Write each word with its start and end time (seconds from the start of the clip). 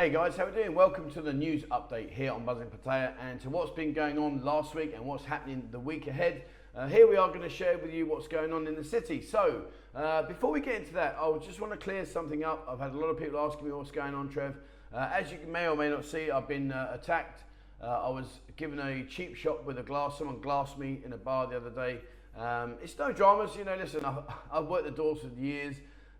Hey 0.00 0.10
guys, 0.10 0.36
how 0.36 0.44
are 0.44 0.50
we 0.50 0.52
doing? 0.52 0.76
Welcome 0.76 1.10
to 1.10 1.20
the 1.20 1.32
news 1.32 1.64
update 1.72 2.12
here 2.12 2.30
on 2.30 2.46
Buzzin 2.46 2.68
Pattaya 2.68 3.14
and 3.20 3.40
to 3.40 3.50
what's 3.50 3.72
been 3.72 3.92
going 3.92 4.16
on 4.16 4.44
last 4.44 4.72
week 4.76 4.92
and 4.94 5.04
what's 5.04 5.24
happening 5.24 5.68
the 5.72 5.80
week 5.80 6.06
ahead. 6.06 6.44
Uh, 6.76 6.86
here 6.86 7.10
we 7.10 7.16
are 7.16 7.26
going 7.26 7.40
to 7.40 7.48
share 7.48 7.76
with 7.78 7.92
you 7.92 8.06
what's 8.06 8.28
going 8.28 8.52
on 8.52 8.68
in 8.68 8.76
the 8.76 8.84
city. 8.84 9.20
So, 9.20 9.64
uh, 9.96 10.22
before 10.22 10.52
we 10.52 10.60
get 10.60 10.76
into 10.76 10.92
that, 10.92 11.16
I 11.20 11.36
just 11.38 11.60
want 11.60 11.72
to 11.72 11.76
clear 11.76 12.04
something 12.06 12.44
up. 12.44 12.64
I've 12.70 12.78
had 12.78 12.92
a 12.92 12.96
lot 12.96 13.06
of 13.06 13.18
people 13.18 13.40
asking 13.40 13.66
me 13.66 13.72
what's 13.72 13.90
going 13.90 14.14
on, 14.14 14.28
Trev. 14.28 14.54
Uh, 14.94 15.10
as 15.12 15.32
you 15.32 15.38
may 15.48 15.66
or 15.66 15.74
may 15.74 15.90
not 15.90 16.04
see, 16.04 16.30
I've 16.30 16.46
been 16.46 16.70
uh, 16.70 16.92
attacked. 16.94 17.42
Uh, 17.82 18.06
I 18.06 18.08
was 18.08 18.38
given 18.56 18.78
a 18.78 19.02
cheap 19.02 19.34
shot 19.34 19.64
with 19.64 19.80
a 19.80 19.82
glass. 19.82 20.16
Someone 20.16 20.40
glassed 20.40 20.78
me 20.78 21.00
in 21.04 21.12
a 21.12 21.18
bar 21.18 21.48
the 21.48 21.56
other 21.56 21.70
day. 21.70 21.98
Um, 22.38 22.74
it's 22.80 22.96
no 22.96 23.10
dramas, 23.10 23.56
you 23.56 23.64
know. 23.64 23.74
Listen, 23.74 24.04
I've, 24.04 24.22
I've 24.52 24.66
worked 24.66 24.84
the 24.84 24.92
doors 24.92 25.18
for 25.22 25.40
years. 25.40 25.74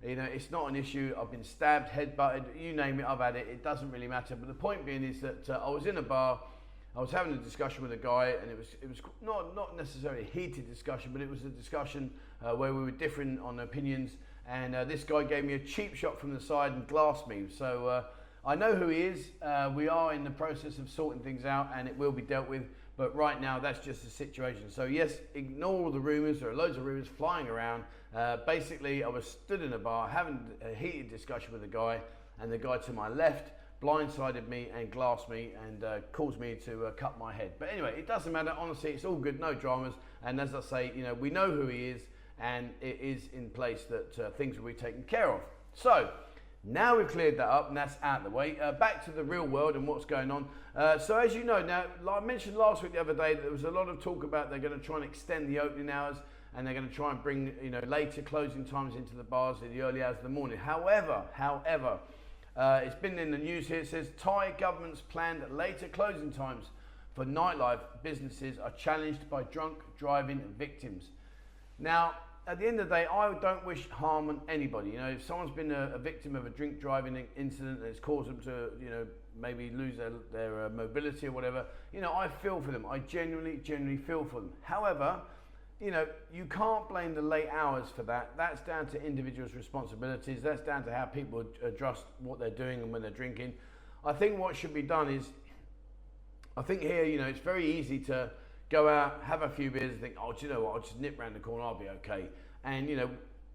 You 0.06 0.14
know, 0.14 0.24
it's 0.24 0.50
not 0.50 0.68
an 0.68 0.76
issue. 0.76 1.12
I've 1.20 1.30
been 1.30 1.42
stabbed, 1.42 1.88
head-butted, 1.88 2.44
you 2.56 2.72
name 2.72 3.00
it, 3.00 3.06
I've 3.06 3.18
had 3.18 3.34
it. 3.34 3.48
It 3.50 3.64
doesn't 3.64 3.90
really 3.90 4.06
matter. 4.06 4.36
But 4.36 4.46
the 4.46 4.54
point 4.54 4.86
being 4.86 5.02
is 5.02 5.20
that 5.22 5.50
uh, 5.50 5.60
I 5.64 5.70
was 5.70 5.86
in 5.86 5.96
a 5.96 6.02
bar. 6.02 6.40
I 6.96 7.00
was 7.00 7.10
having 7.10 7.32
a 7.32 7.36
discussion 7.36 7.82
with 7.82 7.92
a 7.92 7.96
guy, 7.96 8.34
and 8.40 8.50
it 8.50 8.56
was 8.56 8.68
it 8.80 8.88
was 8.88 8.98
not 9.22 9.54
not 9.54 9.76
necessarily 9.76 10.22
a 10.22 10.24
heated 10.24 10.68
discussion, 10.68 11.10
but 11.12 11.20
it 11.20 11.28
was 11.28 11.44
a 11.44 11.48
discussion 11.48 12.10
uh, 12.44 12.54
where 12.54 12.72
we 12.72 12.82
were 12.82 12.90
different 12.90 13.40
on 13.40 13.60
opinions. 13.60 14.12
And 14.48 14.74
uh, 14.74 14.84
this 14.84 15.04
guy 15.04 15.24
gave 15.24 15.44
me 15.44 15.54
a 15.54 15.58
cheap 15.58 15.94
shot 15.94 16.18
from 16.18 16.32
the 16.32 16.40
side 16.40 16.72
and 16.72 16.86
glassed 16.86 17.28
me. 17.28 17.46
So 17.56 17.86
uh, 17.86 18.04
I 18.46 18.54
know 18.54 18.74
who 18.74 18.88
he 18.88 19.02
is. 19.02 19.26
Uh, 19.42 19.70
we 19.74 19.88
are 19.88 20.14
in 20.14 20.24
the 20.24 20.30
process 20.30 20.78
of 20.78 20.88
sorting 20.88 21.22
things 21.22 21.44
out, 21.44 21.70
and 21.74 21.86
it 21.88 21.96
will 21.98 22.12
be 22.12 22.22
dealt 22.22 22.48
with. 22.48 22.62
But 22.96 23.14
right 23.14 23.40
now, 23.40 23.60
that's 23.60 23.84
just 23.84 24.02
the 24.04 24.10
situation. 24.10 24.70
So 24.70 24.84
yes, 24.84 25.18
ignore 25.34 25.90
the 25.90 26.00
rumours. 26.00 26.40
There 26.40 26.50
are 26.50 26.54
loads 26.54 26.76
of 26.76 26.84
rumours 26.84 27.06
flying 27.06 27.46
around. 27.46 27.84
Uh, 28.14 28.38
basically, 28.46 29.04
I 29.04 29.08
was 29.08 29.26
stood 29.26 29.62
in 29.62 29.72
a 29.74 29.78
bar 29.78 30.08
having 30.08 30.40
a 30.62 30.74
heated 30.74 31.10
discussion 31.10 31.52
with 31.52 31.62
a 31.62 31.68
guy, 31.68 32.00
and 32.40 32.50
the 32.50 32.58
guy 32.58 32.78
to 32.78 32.92
my 32.92 33.08
left 33.08 33.52
blindsided 33.82 34.48
me 34.48 34.68
and 34.74 34.90
glassed 34.90 35.28
me 35.28 35.52
and 35.66 35.84
uh, 35.84 35.98
caused 36.12 36.40
me 36.40 36.56
to 36.64 36.86
uh, 36.86 36.90
cut 36.92 37.18
my 37.18 37.32
head. 37.32 37.52
But 37.58 37.68
anyway, 37.72 37.94
it 37.96 38.08
doesn't 38.08 38.32
matter. 38.32 38.54
Honestly, 38.58 38.90
it's 38.90 39.04
all 39.04 39.16
good. 39.16 39.38
No 39.38 39.54
dramas. 39.54 39.94
And 40.24 40.40
as 40.40 40.54
I 40.54 40.60
say, 40.60 40.92
you 40.96 41.02
know, 41.02 41.14
we 41.14 41.30
know 41.30 41.50
who 41.50 41.66
he 41.66 41.88
is, 41.88 42.02
and 42.40 42.70
it 42.80 42.98
is 43.00 43.28
in 43.32 43.50
place 43.50 43.84
that 43.84 44.18
uh, 44.18 44.30
things 44.30 44.58
will 44.58 44.66
be 44.66 44.74
taken 44.74 45.02
care 45.04 45.30
of. 45.30 45.40
So. 45.74 46.10
Now 46.64 46.98
we've 46.98 47.08
cleared 47.08 47.38
that 47.38 47.48
up 47.48 47.68
and 47.68 47.76
that's 47.76 47.96
out 48.02 48.18
of 48.18 48.24
the 48.24 48.30
way. 48.30 48.58
Uh, 48.60 48.72
back 48.72 49.04
to 49.04 49.12
the 49.12 49.22
real 49.22 49.46
world 49.46 49.76
and 49.76 49.86
what's 49.86 50.04
going 50.04 50.30
on. 50.30 50.46
Uh, 50.76 50.98
so 50.98 51.16
as 51.16 51.32
you 51.32 51.44
know, 51.44 51.62
now 51.64 51.84
I 52.10 52.20
mentioned 52.20 52.56
last 52.56 52.82
week, 52.82 52.92
the 52.92 53.00
other 53.00 53.14
day, 53.14 53.34
there 53.34 53.50
was 53.50 53.62
a 53.62 53.70
lot 53.70 53.88
of 53.88 54.02
talk 54.02 54.24
about 54.24 54.50
they're 54.50 54.58
going 54.58 54.78
to 54.78 54.84
try 54.84 54.96
and 54.96 55.04
extend 55.04 55.48
the 55.48 55.60
opening 55.60 55.88
hours 55.88 56.16
and 56.58 56.66
they're 56.66 56.74
going 56.74 56.88
to 56.88 56.94
try 56.94 57.12
and 57.12 57.22
bring 57.22 57.54
you 57.62 57.70
know 57.70 57.80
later 57.86 58.20
closing 58.20 58.64
times 58.64 58.96
into 58.96 59.14
the 59.14 59.22
bars 59.22 59.58
in 59.62 59.70
the 59.70 59.80
early 59.80 60.02
hours 60.02 60.16
of 60.16 60.24
the 60.24 60.28
morning. 60.28 60.58
However, 60.58 61.22
however, 61.32 62.00
uh, 62.56 62.80
it's 62.82 62.96
been 62.96 63.16
in 63.16 63.30
the 63.30 63.38
news 63.38 63.68
here. 63.68 63.78
It 63.78 63.86
says 63.86 64.08
Thai 64.18 64.54
government's 64.58 65.00
planned 65.00 65.44
later 65.52 65.86
closing 65.86 66.32
times 66.32 66.66
for 67.14 67.24
nightlife 67.24 67.78
businesses 68.02 68.58
are 68.58 68.72
challenged 68.72 69.30
by 69.30 69.44
drunk 69.44 69.78
driving 69.96 70.40
victims. 70.58 71.04
Now, 71.78 72.14
at 72.48 72.58
the 72.58 72.66
end 72.66 72.80
of 72.80 72.88
the 72.88 72.94
day, 72.96 73.06
I 73.06 73.32
don't 73.38 73.64
wish 73.64 73.88
harm 73.90 74.28
on 74.28 74.40
anybody. 74.48 74.90
You 74.90 74.98
know, 74.98 75.10
if 75.10 75.24
someone's 75.24 75.52
been 75.52 75.70
a, 75.70 75.92
a 75.94 75.98
victim 75.98 76.34
of 76.34 76.44
a 76.44 76.50
drink 76.50 76.80
driving 76.80 77.24
incident 77.36 77.80
that's 77.80 78.00
caused 78.00 78.28
them 78.28 78.40
to, 78.40 78.70
you 78.82 78.90
know, 78.90 79.06
maybe 79.40 79.70
lose 79.70 79.96
their, 79.96 80.10
their 80.32 80.66
uh, 80.66 80.68
mobility 80.70 81.28
or 81.28 81.32
whatever, 81.32 81.66
you 81.92 82.00
know, 82.00 82.12
I 82.12 82.26
feel 82.26 82.60
for 82.60 82.72
them. 82.72 82.84
I 82.84 82.98
genuinely, 82.98 83.60
genuinely 83.62 84.02
feel 84.02 84.24
for 84.24 84.40
them. 84.40 84.50
However, 84.62 85.20
you 85.80 85.90
know, 85.92 86.06
you 86.32 86.44
can't 86.46 86.88
blame 86.88 87.14
the 87.14 87.22
late 87.22 87.48
hours 87.50 87.88
for 87.94 88.02
that. 88.04 88.32
That's 88.36 88.60
down 88.62 88.86
to 88.88 89.04
individuals' 89.04 89.54
responsibilities. 89.54 90.40
That's 90.42 90.60
down 90.60 90.84
to 90.84 90.94
how 90.94 91.04
people 91.04 91.44
adjust 91.62 92.04
what 92.18 92.40
they're 92.40 92.50
doing 92.50 92.80
and 92.80 92.92
when 92.92 93.00
they're 93.00 93.10
drinking. 93.10 93.54
I 94.04 94.12
think 94.12 94.38
what 94.38 94.56
should 94.56 94.74
be 94.74 94.82
done 94.82 95.08
is, 95.08 95.28
I 96.56 96.62
think 96.62 96.82
here, 96.82 97.04
you 97.04 97.18
know, 97.18 97.26
it's 97.26 97.38
very 97.38 97.78
easy 97.78 98.00
to 98.00 98.30
go 98.70 98.88
out, 98.88 99.22
have 99.22 99.42
a 99.42 99.48
few 99.48 99.70
beers, 99.70 99.92
and 99.92 100.00
think, 100.00 100.16
oh, 100.20 100.32
do 100.32 100.46
you 100.46 100.52
know 100.52 100.62
what? 100.62 100.74
I'll 100.74 100.82
just 100.82 100.98
nip 100.98 101.18
round 101.18 101.36
the 101.36 101.40
corner, 101.40 101.64
I'll 101.64 101.78
be 101.78 101.88
okay. 101.88 102.26
And, 102.64 102.88
you 102.88 102.96
know, 102.96 103.10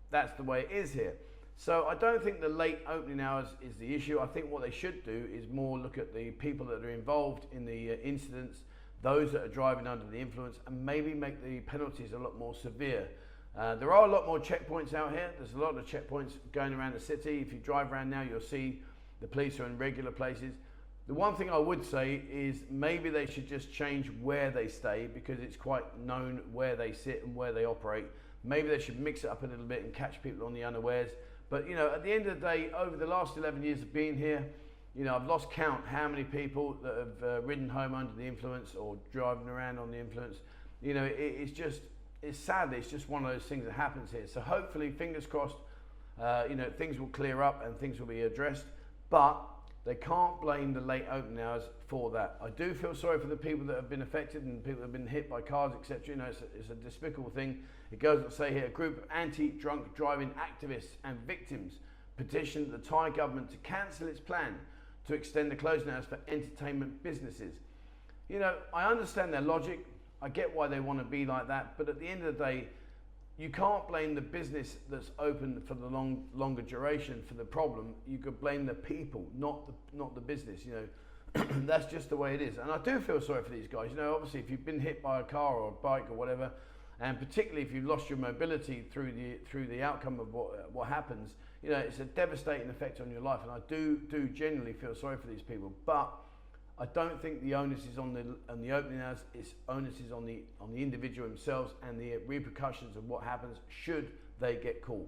that's 0.10 0.32
the 0.38 0.44
way 0.44 0.62
it 0.62 0.72
is 0.72 0.92
here. 0.92 1.14
So 1.58 1.86
I 1.88 1.96
don't 1.96 2.24
think 2.24 2.42
the 2.42 2.50
late 2.50 2.80
opening 2.88 3.20
hours 3.20 3.48
is 3.62 3.76
the 3.76 3.94
issue. 3.94 4.20
I 4.20 4.28
think 4.28 4.50
what 4.50 4.64
they 4.64 4.72
should 4.72 5.06
do 5.06 5.28
is 5.32 5.48
more 5.50 5.78
look 5.78 5.98
at 5.98 6.14
the 6.14 6.32
people 6.32 6.66
that 6.68 6.84
are 6.84 6.90
involved 6.90 7.48
in 7.52 7.66
the 7.66 7.92
uh, 7.92 7.96
incidents, 8.04 8.64
those 9.04 9.34
that 9.34 9.44
are 9.44 9.50
driving 9.50 9.86
under 9.86 10.06
the 10.06 10.18
influence, 10.18 10.58
and 10.66 10.84
maybe 10.84 11.14
make 11.14 11.44
the 11.44 11.60
penalties 11.62 12.14
a 12.14 12.18
lot 12.18 12.38
more 12.40 12.56
severe. 12.56 13.08
Uh, 13.56 13.76
there 13.76 13.94
are 13.94 14.08
a 14.08 14.12
lot 14.12 14.26
more 14.26 14.40
checkpoints 14.40 14.94
out 14.94 15.12
here. 15.12 15.30
There's 15.38 15.54
a 15.54 15.60
lot 15.60 15.78
of 15.78 15.86
checkpoints 15.86 16.32
going 16.54 16.74
around 16.74 16.96
the 16.96 17.00
city. 17.00 17.40
If 17.40 17.54
you 17.54 17.60
drive 17.60 17.92
around 17.92 18.10
now, 18.10 18.24
you'll 18.24 18.40
see 18.40 18.82
the 19.22 19.28
police 19.28 19.60
are 19.60 19.66
in 19.66 19.78
regular 19.78 20.12
places. 20.12 20.54
The 21.06 21.14
one 21.14 21.36
thing 21.36 21.50
I 21.50 21.58
would 21.58 21.84
say 21.86 22.24
is 22.32 22.64
maybe 22.72 23.10
they 23.10 23.26
should 23.26 23.48
just 23.48 23.72
change 23.72 24.10
where 24.22 24.50
they 24.50 24.70
stay 24.70 25.10
because 25.14 25.42
it's 25.42 25.58
quite 25.58 25.84
known 26.00 26.42
where 26.54 26.78
they 26.78 26.94
sit 26.94 27.24
and 27.26 27.36
where 27.36 27.52
they 27.52 27.66
operate. 27.66 28.06
Maybe 28.46 28.70
they 28.70 28.80
should 28.80 29.00
mix 29.00 29.26
it 29.26 29.30
up 29.30 29.44
a 29.44 29.48
little 29.48 29.66
bit 29.66 29.84
and 29.84 29.94
catch 29.94 30.24
people 30.24 30.46
on 30.46 30.54
the 30.54 30.64
unawares. 30.64 31.12
But 31.50 31.68
you 31.68 31.76
know, 31.76 31.92
at 31.94 32.04
the 32.04 32.12
end 32.12 32.28
of 32.28 32.40
the 32.40 32.48
day, 32.48 32.72
over 32.76 32.96
the 32.96 33.06
last 33.06 33.38
11 33.38 33.62
years 33.64 33.82
of 33.82 33.94
being 33.94 34.18
here, 34.18 34.46
you 34.96 35.04
know, 35.04 35.16
I've 35.16 35.26
lost 35.26 35.50
count 35.50 35.86
how 35.88 36.08
many 36.08 36.24
people 36.24 36.78
that 36.84 36.96
have 36.96 37.24
uh, 37.24 37.42
ridden 37.42 37.68
home 37.68 37.96
under 37.96 38.14
the 38.14 38.26
influence 38.26 38.76
or 38.76 38.98
driving 39.12 39.50
around 39.50 39.80
on 39.80 39.90
the 39.90 39.98
influence. 39.98 40.38
You 40.82 40.94
know, 40.94 41.04
it, 41.04 41.16
it's 41.18 41.52
just, 41.52 41.82
it's 42.22 42.38
sadly, 42.38 42.78
it's 42.78 42.92
just 42.92 43.10
one 43.10 43.26
of 43.26 43.32
those 43.32 43.44
things 43.44 43.66
that 43.66 43.74
happens 43.74 44.12
here. 44.12 44.28
So 44.32 44.40
hopefully, 44.40 44.92
fingers 44.92 45.26
crossed, 45.26 45.58
uh, 46.22 46.44
you 46.48 46.56
know, 46.56 46.70
things 46.78 47.00
will 47.00 47.08
clear 47.08 47.42
up 47.42 47.66
and 47.66 47.78
things 47.80 48.00
will 48.00 48.08
be 48.08 48.22
addressed. 48.22 48.66
But 49.10 49.42
they 49.84 49.96
can't 49.96 50.40
blame 50.40 50.74
the 50.74 50.82
late 50.82 51.06
opening 51.12 51.44
hours 51.44 51.64
for 51.88 52.12
that. 52.12 52.38
I 52.42 52.52
do 52.52 52.76
feel 52.76 52.94
sorry 52.94 53.20
for 53.20 53.28
the 53.28 53.36
people 53.36 53.66
that 53.68 53.76
have 53.76 53.90
been 53.90 54.04
affected 54.04 54.44
and 54.44 54.64
people 54.64 54.82
that 54.82 54.88
have 54.88 54.94
been 54.94 55.08
hit 55.08 55.28
by 55.28 55.42
cars, 55.42 55.74
etc. 55.80 56.10
You 56.10 56.16
know, 56.18 56.26
it's 56.26 56.42
a, 56.42 56.46
it's 56.58 56.70
a 56.70 56.76
despicable 56.76 57.32
thing. 57.32 57.64
It 57.92 58.00
goes 58.00 58.24
to 58.24 58.32
say 58.32 58.54
here, 58.54 58.66
a 58.66 58.70
group 58.70 59.00
of 59.00 59.10
anti-drunk 59.14 59.96
driving 59.96 60.32
activists 60.32 60.98
and 61.04 61.18
victims 61.26 61.80
petitioned 62.16 62.72
the 62.72 62.78
Thai 62.78 63.10
government 63.10 63.50
to 63.50 63.58
cancel 63.58 64.08
its 64.08 64.20
plan 64.20 64.56
to 65.08 65.14
extend 65.14 65.52
the 65.52 65.56
closing 65.56 65.90
hours 65.90 66.06
for 66.06 66.20
entertainment 66.28 67.04
businesses. 67.04 67.56
You 68.30 68.40
know, 68.40 68.56
I 68.74 68.90
understand 68.90 69.34
their 69.34 69.42
logic. 69.42 69.86
I 70.22 70.30
get 70.30 70.54
why 70.56 70.68
they 70.68 70.80
want 70.80 71.00
to 71.00 71.06
be 71.06 71.26
like 71.26 71.48
that, 71.50 71.74
but 71.78 71.90
at 71.90 72.00
the 72.00 72.08
end 72.08 72.24
of 72.24 72.38
the 72.38 72.44
day, 72.44 72.68
you 73.38 73.50
can't 73.50 73.88
blame 73.88 74.14
the 74.14 74.22
business 74.22 74.78
that's 74.90 75.12
open 75.18 75.62
for 75.66 75.74
the 75.74 75.88
long, 75.88 76.26
longer 76.36 76.62
duration 76.62 77.24
for 77.28 77.34
the 77.34 77.44
problem. 77.44 77.94
You 78.08 78.20
could 78.20 78.40
blame 78.40 78.66
the 78.66 78.76
people, 78.76 79.26
not 79.36 79.68
the, 79.68 79.74
not 79.98 80.14
the 80.14 80.22
business. 80.22 80.62
You 80.66 80.74
know, 80.74 81.44
that's 81.66 81.92
just 81.92 82.10
the 82.10 82.16
way 82.16 82.36
it 82.36 82.42
is. 82.42 82.58
And 82.58 82.72
I 82.72 82.78
do 82.78 83.00
feel 83.00 83.20
sorry 83.20 83.44
for 83.44 83.50
these 83.50 83.68
guys. 83.68 83.90
You 83.90 83.98
know, 83.98 84.14
obviously, 84.14 84.40
if 84.40 84.50
you've 84.52 84.66
been 84.66 84.80
hit 84.80 85.02
by 85.02 85.20
a 85.20 85.24
car 85.24 85.56
or 85.56 85.70
a 85.70 85.72
bike 85.72 86.10
or 86.10 86.14
whatever, 86.14 86.52
and 87.00 87.18
particularly 87.18 87.64
if 87.64 87.74
you've 87.74 87.86
lost 87.86 88.08
your 88.10 88.20
mobility 88.20 88.86
through 88.92 89.12
the 89.12 89.38
through 89.50 89.66
the 89.66 89.82
outcome 89.82 90.20
of 90.20 90.32
what 90.32 90.72
what 90.72 90.88
happens, 90.88 91.34
you 91.64 91.70
know, 91.70 91.78
it's 91.78 92.00
a 92.00 92.06
devastating 92.06 92.70
effect 92.70 93.00
on 93.00 93.10
your 93.10 93.22
life. 93.22 93.40
And 93.42 93.52
I 93.52 93.60
do 93.68 94.00
do 94.10 94.28
genuinely 94.28 94.74
feel 94.74 94.94
sorry 94.94 95.18
for 95.18 95.28
these 95.28 95.42
people, 95.42 95.72
but 95.86 96.14
I 96.78 96.86
don't 96.88 97.22
think 97.22 97.42
the 97.42 97.56
onus 97.56 97.86
is 97.86 97.98
on 97.98 98.14
the 98.14 98.26
on 98.52 98.62
the 98.62 98.72
opening 98.72 99.00
hours. 99.00 99.20
It's 99.34 99.52
onus 99.70 100.00
is 100.00 100.12
on 100.12 100.26
the 100.26 100.42
on 100.60 100.74
the 100.74 100.82
individual 100.82 101.28
themselves 101.28 101.74
and 101.88 102.00
the 102.00 102.18
repercussions 102.28 102.98
of 102.98 103.08
what 103.08 103.24
happens 103.24 103.58
should 103.70 104.12
they 104.40 104.56
get 104.56 104.82
caught. 104.82 105.08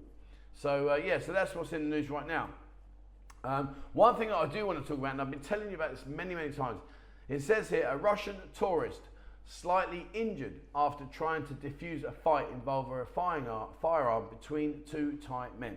So 0.54 0.90
uh, 0.90 0.96
yeah, 0.96 1.18
so 1.18 1.32
that's 1.32 1.54
what's 1.54 1.72
in 1.72 1.90
the 1.90 1.96
news 1.96 2.08
right 2.08 2.26
now. 2.26 2.48
Um, 3.44 3.76
one 3.92 4.16
thing 4.16 4.28
that 4.28 4.36
I 4.36 4.46
do 4.46 4.66
want 4.66 4.82
to 4.82 4.88
talk 4.88 4.98
about, 4.98 5.12
and 5.12 5.20
I've 5.20 5.30
been 5.30 5.40
telling 5.40 5.68
you 5.68 5.74
about 5.74 5.90
this 5.90 6.04
many 6.06 6.34
many 6.34 6.52
times. 6.52 6.80
It 7.28 7.42
says 7.42 7.68
here 7.68 7.88
a 7.90 7.96
Russian 7.96 8.36
tourist 8.56 9.02
slightly 9.44 10.06
injured 10.14 10.60
after 10.74 11.04
trying 11.12 11.44
to 11.46 11.54
defuse 11.54 12.04
a 12.04 12.12
fight 12.12 12.46
involving 12.52 12.98
a 12.98 13.66
firearm 13.80 14.24
between 14.30 14.82
two 14.90 15.18
Thai 15.24 15.48
men. 15.58 15.76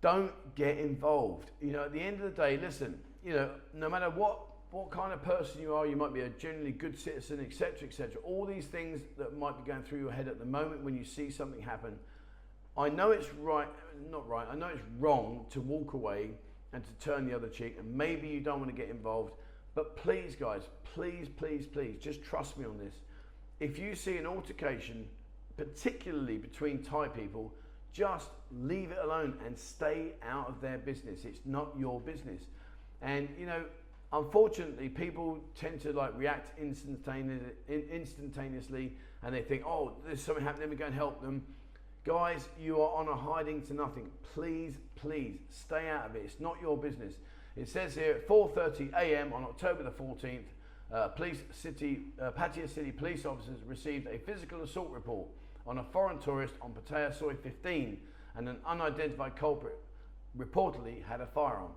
Don't 0.00 0.32
get 0.54 0.78
involved. 0.78 1.50
You 1.60 1.72
know, 1.72 1.84
at 1.84 1.92
the 1.92 2.00
end 2.00 2.20
of 2.20 2.34
the 2.34 2.42
day, 2.42 2.56
listen 2.56 2.98
you 3.24 3.34
know, 3.34 3.50
no 3.74 3.88
matter 3.88 4.10
what 4.10 4.40
what 4.70 4.92
kind 4.92 5.12
of 5.12 5.20
person 5.20 5.60
you 5.60 5.74
are, 5.74 5.84
you 5.84 5.96
might 5.96 6.14
be 6.14 6.20
a 6.20 6.28
generally 6.28 6.70
good 6.70 6.96
citizen, 6.96 7.40
etc., 7.40 7.88
etc. 7.88 8.20
All 8.22 8.46
these 8.46 8.66
things 8.66 9.00
that 9.18 9.36
might 9.36 9.56
be 9.56 9.68
going 9.68 9.82
through 9.82 9.98
your 9.98 10.12
head 10.12 10.28
at 10.28 10.38
the 10.38 10.44
moment 10.44 10.84
when 10.84 10.96
you 10.96 11.04
see 11.04 11.28
something 11.28 11.60
happen. 11.60 11.98
I 12.78 12.88
know 12.88 13.10
it's 13.10 13.34
right, 13.34 13.66
not 14.12 14.28
right. 14.28 14.46
I 14.48 14.54
know 14.54 14.68
it's 14.68 14.84
wrong 15.00 15.46
to 15.50 15.60
walk 15.60 15.94
away 15.94 16.30
and 16.72 16.84
to 16.84 16.92
turn 17.04 17.26
the 17.26 17.34
other 17.34 17.48
cheek, 17.48 17.78
and 17.80 17.92
maybe 17.92 18.28
you 18.28 18.40
don't 18.40 18.60
want 18.60 18.70
to 18.70 18.76
get 18.76 18.90
involved. 18.90 19.32
But 19.74 19.96
please, 19.96 20.36
guys, 20.36 20.62
please, 20.94 21.28
please, 21.28 21.66
please, 21.66 21.98
just 22.00 22.22
trust 22.22 22.56
me 22.56 22.64
on 22.64 22.78
this. 22.78 22.94
If 23.58 23.76
you 23.76 23.96
see 23.96 24.18
an 24.18 24.26
altercation, 24.26 25.08
particularly 25.56 26.38
between 26.38 26.80
Thai 26.80 27.08
people, 27.08 27.52
just 27.92 28.30
leave 28.52 28.90
it 28.90 28.98
alone 29.02 29.38
and 29.46 29.58
stay 29.58 30.12
out 30.28 30.48
of 30.48 30.60
their 30.60 30.78
business. 30.78 31.24
It's 31.24 31.40
not 31.44 31.72
your 31.78 32.00
business. 32.00 32.42
And 33.02 33.28
you 33.38 33.46
know, 33.46 33.64
unfortunately, 34.12 34.88
people 34.88 35.38
tend 35.58 35.80
to 35.82 35.92
like 35.92 36.16
react 36.16 36.58
instantaneously, 36.58 38.92
and 39.22 39.34
they 39.34 39.42
think, 39.42 39.64
oh, 39.66 39.92
there's 40.06 40.22
something 40.22 40.44
happening. 40.44 40.62
Let 40.62 40.70
me 40.70 40.76
go 40.76 40.86
and 40.86 40.94
help 40.94 41.20
them. 41.22 41.42
Guys, 42.04 42.48
you 42.58 42.80
are 42.80 42.94
on 42.94 43.08
a 43.08 43.14
hiding 43.14 43.60
to 43.62 43.74
nothing. 43.74 44.08
Please, 44.34 44.74
please 44.96 45.38
stay 45.50 45.88
out 45.88 46.06
of 46.06 46.16
it. 46.16 46.22
It's 46.24 46.40
not 46.40 46.56
your 46.60 46.78
business. 46.78 47.14
It 47.56 47.68
says 47.68 47.94
here 47.94 48.12
at 48.12 48.28
4:30 48.28 48.92
a.m. 48.94 49.32
on 49.32 49.44
October 49.44 49.82
the 49.82 49.90
14th, 49.90 50.44
uh, 50.92 51.08
police 51.08 51.38
city, 51.52 52.04
uh, 52.20 52.30
Pattaya 52.30 52.68
City 52.68 52.92
police 52.92 53.26
officers 53.26 53.60
received 53.66 54.06
a 54.06 54.18
physical 54.18 54.62
assault 54.62 54.90
report 54.90 55.28
on 55.70 55.78
a 55.78 55.84
foreign 55.84 56.18
tourist 56.18 56.54
on 56.60 56.72
Pattaya 56.72 57.16
Soi 57.16 57.32
15, 57.32 57.96
and 58.36 58.48
an 58.48 58.56
unidentified 58.66 59.36
culprit 59.36 59.78
reportedly 60.36 61.04
had 61.06 61.20
a 61.20 61.26
firearm. 61.26 61.70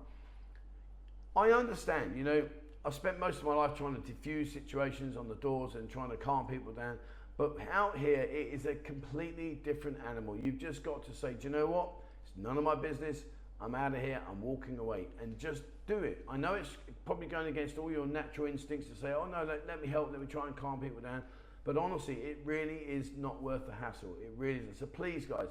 I 1.36 1.52
understand, 1.52 2.16
you 2.16 2.24
know, 2.24 2.44
I've 2.84 2.94
spent 2.94 3.20
most 3.20 3.38
of 3.38 3.44
my 3.44 3.54
life 3.54 3.78
trying 3.78 3.94
to 3.94 4.00
diffuse 4.00 4.52
situations 4.52 5.16
on 5.16 5.28
the 5.28 5.36
doors 5.36 5.76
and 5.76 5.88
trying 5.88 6.10
to 6.10 6.16
calm 6.16 6.48
people 6.48 6.72
down. 6.72 6.98
But 7.38 7.56
out 7.72 7.96
here, 7.96 8.22
it 8.22 8.50
is 8.52 8.66
a 8.66 8.74
completely 8.74 9.60
different 9.62 9.98
animal. 10.08 10.36
You've 10.36 10.58
just 10.58 10.82
got 10.82 11.04
to 11.06 11.14
say, 11.14 11.34
do 11.34 11.44
you 11.44 11.50
know 11.50 11.66
what? 11.66 11.90
It's 12.26 12.36
none 12.36 12.58
of 12.58 12.64
my 12.64 12.74
business. 12.74 13.22
I'm 13.60 13.76
out 13.76 13.94
of 13.94 14.00
here. 14.00 14.20
I'm 14.28 14.42
walking 14.42 14.78
away. 14.78 15.06
And 15.22 15.38
just 15.38 15.62
do 15.86 15.98
it. 15.98 16.24
I 16.28 16.36
know 16.36 16.54
it's 16.54 16.76
probably 17.04 17.28
going 17.28 17.46
against 17.46 17.78
all 17.78 17.92
your 17.92 18.06
natural 18.06 18.48
instincts 18.48 18.88
to 18.88 18.96
say, 18.96 19.12
oh 19.12 19.26
no, 19.26 19.44
let, 19.44 19.66
let 19.68 19.80
me 19.80 19.86
help. 19.86 20.10
Let 20.10 20.20
me 20.20 20.26
try 20.26 20.48
and 20.48 20.56
calm 20.56 20.80
people 20.80 21.00
down. 21.00 21.22
But 21.64 21.78
honestly, 21.78 22.14
it 22.14 22.38
really 22.44 22.76
is 22.76 23.12
not 23.16 23.42
worth 23.42 23.66
the 23.66 23.72
hassle. 23.72 24.14
It 24.20 24.32
really 24.36 24.58
isn't. 24.58 24.78
So 24.78 24.86
please, 24.86 25.24
guys, 25.24 25.48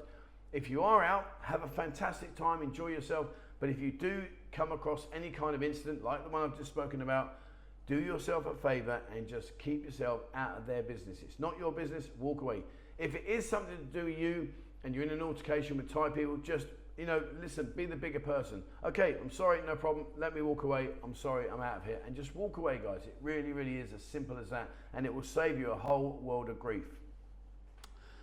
if 0.51 0.69
you 0.69 0.83
are 0.83 1.04
out, 1.04 1.31
have 1.42 1.63
a 1.63 1.68
fantastic 1.68 2.36
time. 2.36 2.62
Enjoy 2.62 2.88
yourself. 2.88 3.27
But 3.60 3.69
if 3.69 3.80
you 3.80 3.92
do 3.92 4.24
come 4.51 4.71
across 4.71 5.07
any 5.13 5.31
kind 5.31 5.56
of 5.56 5.63
incident 5.63 6.04
like 6.04 6.24
the 6.24 6.30
one 6.30 6.44
I've 6.44 6.57
just 6.57 6.69
spoken 6.69 7.01
about, 7.01 7.39
do 7.88 8.00
yourself 8.00 8.45
a 8.45 8.54
favor 8.54 9.01
and 9.15 9.27
just 9.27 9.57
keep 9.57 9.83
yourself 9.83 10.21
out 10.36 10.57
of 10.57 10.68
their 10.68 10.83
business. 10.83 11.21
It's 11.21 11.39
not 11.39 11.57
your 11.57 11.71
business, 11.71 12.07
walk 12.19 12.42
away. 12.42 12.63
If 12.98 13.16
it 13.16 13.25
is 13.27 13.50
something 13.50 13.75
to 13.75 14.00
do 14.00 14.06
with 14.06 14.18
you 14.18 14.50
and 14.83 14.94
you're 14.94 15.04
in 15.04 15.09
an 15.09 15.21
altercation 15.21 15.77
with 15.77 15.92
Thai 15.92 16.09
people, 16.09 16.38
just, 16.38 16.68
you 16.98 17.06
know, 17.06 17.24
listen, 17.42 17.72
be 17.75 17.86
the 17.86 17.95
bigger 17.95 18.19
person. 18.19 18.62
Okay, 18.86 19.16
I'm 19.19 19.31
sorry, 19.31 19.60
no 19.66 19.75
problem. 19.75 20.06
Let 20.18 20.36
me 20.36 20.42
walk 20.42 20.63
away. 20.63 20.90
I'm 21.04 21.16
sorry, 21.16 21.50
I'm 21.50 21.62
out 21.62 21.78
of 21.78 21.86
here. 21.86 22.00
And 22.06 22.16
just 22.16 22.36
walk 22.36 22.57
away, 22.57 22.80
guys. 22.84 23.01
It 23.06 23.16
really, 23.22 23.51
really 23.51 23.78
is 23.78 23.94
as 23.94 24.04
simple 24.04 24.38
as 24.38 24.50
that. 24.50 24.69
And 24.94 25.06
it 25.06 25.13
will 25.13 25.24
save 25.24 25.57
you 25.57 25.72
a 25.72 25.78
whole 25.78 26.19
world 26.22 26.50
of 26.50 26.60
grief. 26.60 26.86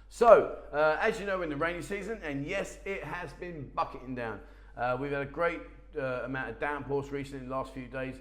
So, 0.08 0.56
uh, 0.72 0.96
as 1.00 1.18
you 1.18 1.26
know, 1.26 1.42
in 1.42 1.50
the 1.50 1.56
rainy 1.56 1.82
season, 1.82 2.20
and 2.22 2.46
yes, 2.46 2.78
it 2.84 3.02
has 3.04 3.32
been 3.34 3.70
bucketing 3.74 4.14
down. 4.14 4.40
Uh, 4.76 4.96
we've 5.00 5.12
had 5.12 5.22
a 5.22 5.26
great 5.26 5.60
uh, 5.98 6.22
amount 6.24 6.50
of 6.50 6.60
downpours 6.60 7.10
recently 7.10 7.40
in 7.40 7.48
the 7.48 7.54
last 7.54 7.74
few 7.74 7.86
days. 7.86 8.16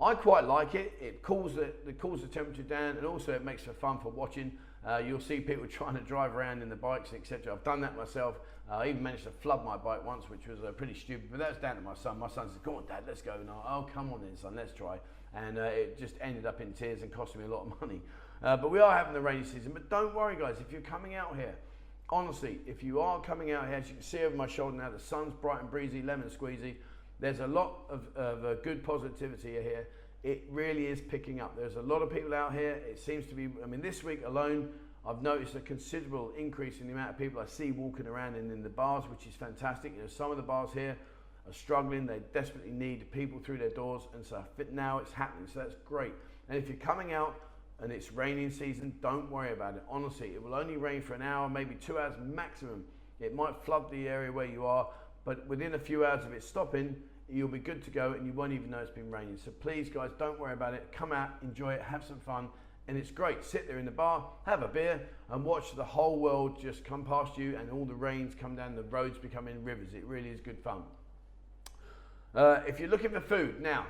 I 0.00 0.14
quite 0.14 0.44
like 0.44 0.74
it. 0.74 0.92
It 1.00 1.22
cools 1.22 1.54
the 1.54 1.72
it 1.86 1.98
cools 1.98 2.20
the 2.20 2.28
temperature 2.28 2.62
down, 2.62 2.96
and 2.96 3.06
also 3.06 3.32
it 3.32 3.44
makes 3.44 3.62
for 3.62 3.72
fun 3.72 3.98
for 3.98 4.10
watching. 4.10 4.52
Uh, 4.86 4.98
you'll 4.98 5.20
see 5.20 5.40
people 5.40 5.66
trying 5.70 5.94
to 5.94 6.02
drive 6.02 6.36
around 6.36 6.62
in 6.62 6.68
the 6.68 6.76
bikes, 6.76 7.12
etc. 7.12 7.52
I've 7.52 7.64
done 7.64 7.80
that 7.80 7.96
myself. 7.96 8.36
Uh, 8.70 8.76
I 8.76 8.88
even 8.88 9.02
managed 9.02 9.24
to 9.24 9.30
flood 9.30 9.64
my 9.64 9.76
bike 9.76 10.04
once, 10.04 10.28
which 10.28 10.46
was 10.48 10.60
uh, 10.62 10.72
pretty 10.72 10.94
stupid, 10.94 11.28
but 11.30 11.38
that's 11.38 11.58
down 11.58 11.76
to 11.76 11.82
my 11.82 11.94
son. 11.94 12.18
My 12.18 12.28
son 12.28 12.50
said, 12.50 12.62
"Come 12.62 12.76
on, 12.76 12.86
Dad, 12.86 13.04
let's 13.06 13.22
go." 13.22 13.34
And 13.34 13.48
I, 13.50 13.52
"Oh, 13.52 13.86
come 13.92 14.12
on 14.12 14.20
then, 14.20 14.36
son, 14.36 14.54
let's 14.56 14.72
try." 14.72 14.98
And 15.34 15.58
uh, 15.58 15.62
it 15.62 15.98
just 15.98 16.14
ended 16.20 16.46
up 16.46 16.60
in 16.60 16.72
tears 16.72 17.02
and 17.02 17.12
costing 17.12 17.42
me 17.42 17.46
a 17.46 17.50
lot 17.50 17.66
of 17.66 17.80
money. 17.80 18.00
Uh, 18.42 18.56
but 18.56 18.70
we 18.70 18.80
are 18.80 18.96
having 18.96 19.14
the 19.14 19.20
rainy 19.20 19.44
season. 19.44 19.72
But 19.72 19.88
don't 19.90 20.14
worry, 20.14 20.36
guys. 20.36 20.56
If 20.60 20.72
you're 20.72 20.80
coming 20.80 21.14
out 21.14 21.36
here, 21.36 21.54
honestly, 22.10 22.58
if 22.66 22.82
you 22.82 23.00
are 23.00 23.20
coming 23.20 23.52
out 23.52 23.66
here, 23.66 23.76
as 23.76 23.88
you 23.88 23.94
can 23.94 24.02
see 24.02 24.20
over 24.20 24.36
my 24.36 24.46
shoulder 24.46 24.76
now, 24.76 24.90
the 24.90 24.98
sun's 24.98 25.34
bright 25.34 25.60
and 25.60 25.70
breezy, 25.70 26.02
lemon 26.02 26.28
squeezy. 26.28 26.76
There's 27.18 27.40
a 27.40 27.46
lot 27.46 27.78
of, 27.88 28.08
of 28.14 28.44
uh, 28.44 28.54
good 28.56 28.84
positivity 28.84 29.52
here. 29.52 29.88
It 30.26 30.42
really 30.50 30.86
is 30.86 31.00
picking 31.00 31.40
up. 31.40 31.56
There's 31.56 31.76
a 31.76 31.82
lot 31.82 32.02
of 32.02 32.12
people 32.12 32.34
out 32.34 32.52
here. 32.52 32.80
It 32.90 32.98
seems 32.98 33.26
to 33.26 33.34
be, 33.36 33.48
I 33.62 33.66
mean, 33.66 33.80
this 33.80 34.02
week 34.02 34.22
alone, 34.26 34.70
I've 35.06 35.22
noticed 35.22 35.54
a 35.54 35.60
considerable 35.60 36.32
increase 36.36 36.80
in 36.80 36.88
the 36.88 36.94
amount 36.94 37.10
of 37.10 37.16
people 37.16 37.40
I 37.40 37.46
see 37.46 37.70
walking 37.70 38.08
around 38.08 38.34
and 38.34 38.50
in 38.50 38.60
the 38.60 38.68
bars, 38.68 39.04
which 39.08 39.24
is 39.28 39.34
fantastic. 39.34 39.94
You 39.94 40.02
know, 40.02 40.08
some 40.08 40.32
of 40.32 40.36
the 40.36 40.42
bars 40.42 40.70
here 40.74 40.96
are 41.46 41.52
struggling. 41.52 42.06
They 42.06 42.22
desperately 42.34 42.72
need 42.72 43.08
people 43.12 43.38
through 43.38 43.58
their 43.58 43.70
doors, 43.70 44.02
and 44.14 44.26
so 44.26 44.42
now 44.72 44.98
it's 44.98 45.12
happening. 45.12 45.46
So 45.46 45.60
that's 45.60 45.76
great. 45.84 46.12
And 46.48 46.58
if 46.58 46.66
you're 46.66 46.76
coming 46.78 47.12
out 47.12 47.36
and 47.80 47.92
it's 47.92 48.10
raining 48.10 48.50
season, 48.50 48.94
don't 49.00 49.30
worry 49.30 49.52
about 49.52 49.76
it. 49.76 49.84
Honestly, 49.88 50.32
it 50.34 50.42
will 50.42 50.56
only 50.56 50.76
rain 50.76 51.02
for 51.02 51.14
an 51.14 51.22
hour, 51.22 51.48
maybe 51.48 51.76
two 51.76 52.00
hours 52.00 52.14
maximum. 52.20 52.82
It 53.20 53.32
might 53.32 53.62
flood 53.62 53.92
the 53.92 54.08
area 54.08 54.32
where 54.32 54.46
you 54.46 54.66
are, 54.66 54.88
but 55.24 55.46
within 55.46 55.74
a 55.74 55.78
few 55.78 56.04
hours 56.04 56.24
of 56.24 56.32
it 56.32 56.42
stopping, 56.42 56.96
you'll 57.28 57.48
be 57.48 57.58
good 57.58 57.82
to 57.84 57.90
go 57.90 58.12
and 58.12 58.24
you 58.24 58.32
won't 58.32 58.52
even 58.52 58.70
know 58.70 58.78
it's 58.78 58.90
been 58.90 59.10
raining. 59.10 59.38
So 59.42 59.50
please, 59.50 59.88
guys, 59.88 60.10
don't 60.18 60.38
worry 60.38 60.52
about 60.52 60.74
it. 60.74 60.88
Come 60.92 61.12
out, 61.12 61.30
enjoy 61.42 61.74
it, 61.74 61.82
have 61.82 62.04
some 62.04 62.20
fun. 62.20 62.48
And 62.88 62.96
it's 62.96 63.10
great. 63.10 63.44
Sit 63.44 63.66
there 63.66 63.78
in 63.78 63.84
the 63.84 63.90
bar, 63.90 64.24
have 64.44 64.62
a 64.62 64.68
beer, 64.68 65.00
and 65.30 65.44
watch 65.44 65.74
the 65.74 65.84
whole 65.84 66.20
world 66.20 66.60
just 66.60 66.84
come 66.84 67.04
past 67.04 67.36
you 67.36 67.56
and 67.56 67.68
all 67.70 67.84
the 67.84 67.94
rains 67.94 68.34
come 68.38 68.54
down, 68.54 68.76
the 68.76 68.82
roads 68.84 69.18
becoming 69.18 69.64
rivers. 69.64 69.88
It 69.92 70.04
really 70.04 70.28
is 70.28 70.40
good 70.40 70.58
fun. 70.60 70.82
Uh, 72.32 72.60
if 72.66 72.78
you're 72.78 72.88
looking 72.88 73.10
for 73.10 73.20
food, 73.20 73.60
now, 73.60 73.86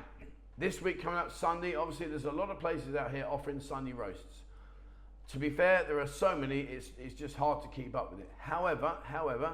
this 0.57 0.81
week 0.81 1.03
coming 1.03 1.19
up 1.19 1.31
Sunday, 1.31 1.75
obviously 1.75 2.07
there's 2.07 2.25
a 2.25 2.31
lot 2.31 2.49
of 2.49 2.59
places 2.59 2.95
out 2.95 3.11
here 3.11 3.27
offering 3.29 3.61
Sunday 3.61 3.93
roasts. 3.93 4.45
To 5.33 5.39
be 5.39 5.51
fair, 5.51 5.85
there 5.87 6.01
are 6.01 6.07
so 6.07 6.37
many, 6.37 6.61
it's, 6.61 6.91
it's 6.97 7.15
just 7.15 7.37
hard 7.37 7.61
to 7.63 7.69
keep 7.69 7.95
up 7.95 8.13
with 8.13 8.21
it. 8.21 8.31
However, 8.39 8.95
however, 9.03 9.53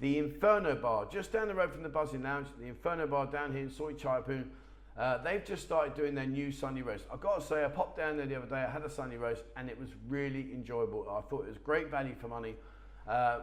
the 0.00 0.18
Inferno 0.18 0.74
Bar, 0.74 1.06
just 1.10 1.32
down 1.32 1.48
the 1.48 1.54
road 1.54 1.72
from 1.72 1.82
the 1.82 1.88
Buzzin 1.88 2.24
Lounge, 2.24 2.48
the 2.58 2.66
Inferno 2.66 3.06
Bar 3.06 3.26
down 3.26 3.52
here 3.52 3.62
in 3.62 3.70
Soi 3.70 3.92
Chaiyapoon, 3.92 4.46
uh, 4.98 5.18
they've 5.22 5.44
just 5.44 5.62
started 5.62 5.94
doing 5.94 6.14
their 6.14 6.26
new 6.26 6.50
Sunday 6.50 6.82
roast. 6.82 7.04
I've 7.12 7.20
got 7.20 7.40
to 7.40 7.46
say, 7.46 7.64
I 7.64 7.68
popped 7.68 7.98
down 7.98 8.16
there 8.16 8.26
the 8.26 8.36
other 8.36 8.46
day, 8.46 8.56
I 8.56 8.70
had 8.70 8.82
a 8.82 8.90
Sunday 8.90 9.16
roast, 9.16 9.44
and 9.56 9.68
it 9.68 9.78
was 9.78 9.90
really 10.08 10.48
enjoyable. 10.52 11.06
I 11.08 11.20
thought 11.28 11.44
it 11.44 11.48
was 11.48 11.58
great 11.58 11.90
value 11.90 12.14
for 12.18 12.28
money. 12.28 12.56
Uh, 13.06 13.40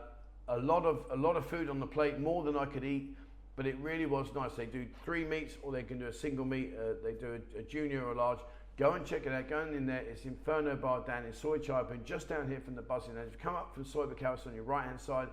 a 0.49 0.57
lot 0.57 0.85
of 0.85 1.05
a 1.11 1.15
lot 1.15 1.35
of 1.35 1.45
food 1.45 1.69
on 1.69 1.79
the 1.79 1.87
plate, 1.87 2.19
more 2.19 2.43
than 2.43 2.55
I 2.55 2.65
could 2.65 2.83
eat, 2.83 3.17
but 3.55 3.65
it 3.65 3.77
really 3.79 4.05
was 4.05 4.27
nice. 4.33 4.53
They 4.53 4.65
do 4.65 4.85
three 5.03 5.25
meats, 5.25 5.55
or 5.61 5.71
they 5.71 5.83
can 5.83 5.99
do 5.99 6.07
a 6.07 6.13
single 6.13 6.45
meat. 6.45 6.73
Uh, 6.79 6.93
they 7.03 7.13
do 7.13 7.39
a, 7.55 7.59
a, 7.59 7.63
junior 7.63 8.05
or 8.05 8.13
a 8.13 8.17
large. 8.17 8.39
Go 8.77 8.93
and 8.93 9.05
check 9.05 9.25
it 9.25 9.31
out. 9.31 9.49
Go 9.49 9.61
in 9.61 9.85
there. 9.85 10.03
It's 10.09 10.25
Inferno 10.25 10.75
Bar 10.75 11.03
down 11.05 11.25
in 11.25 11.33
Soi 11.33 11.57
Chaiyapoon, 11.57 12.05
just 12.05 12.29
down 12.29 12.47
here 12.47 12.61
from 12.63 12.75
the 12.75 12.83
Buzzin 12.83 13.15
Lounge. 13.15 13.33
Come 13.41 13.55
up 13.55 13.73
from 13.73 13.83
Soi 13.83 14.05
Buakhao, 14.05 14.45
on 14.45 14.53
your 14.53 14.63
right 14.63 14.85
hand 14.85 15.01
side. 15.01 15.27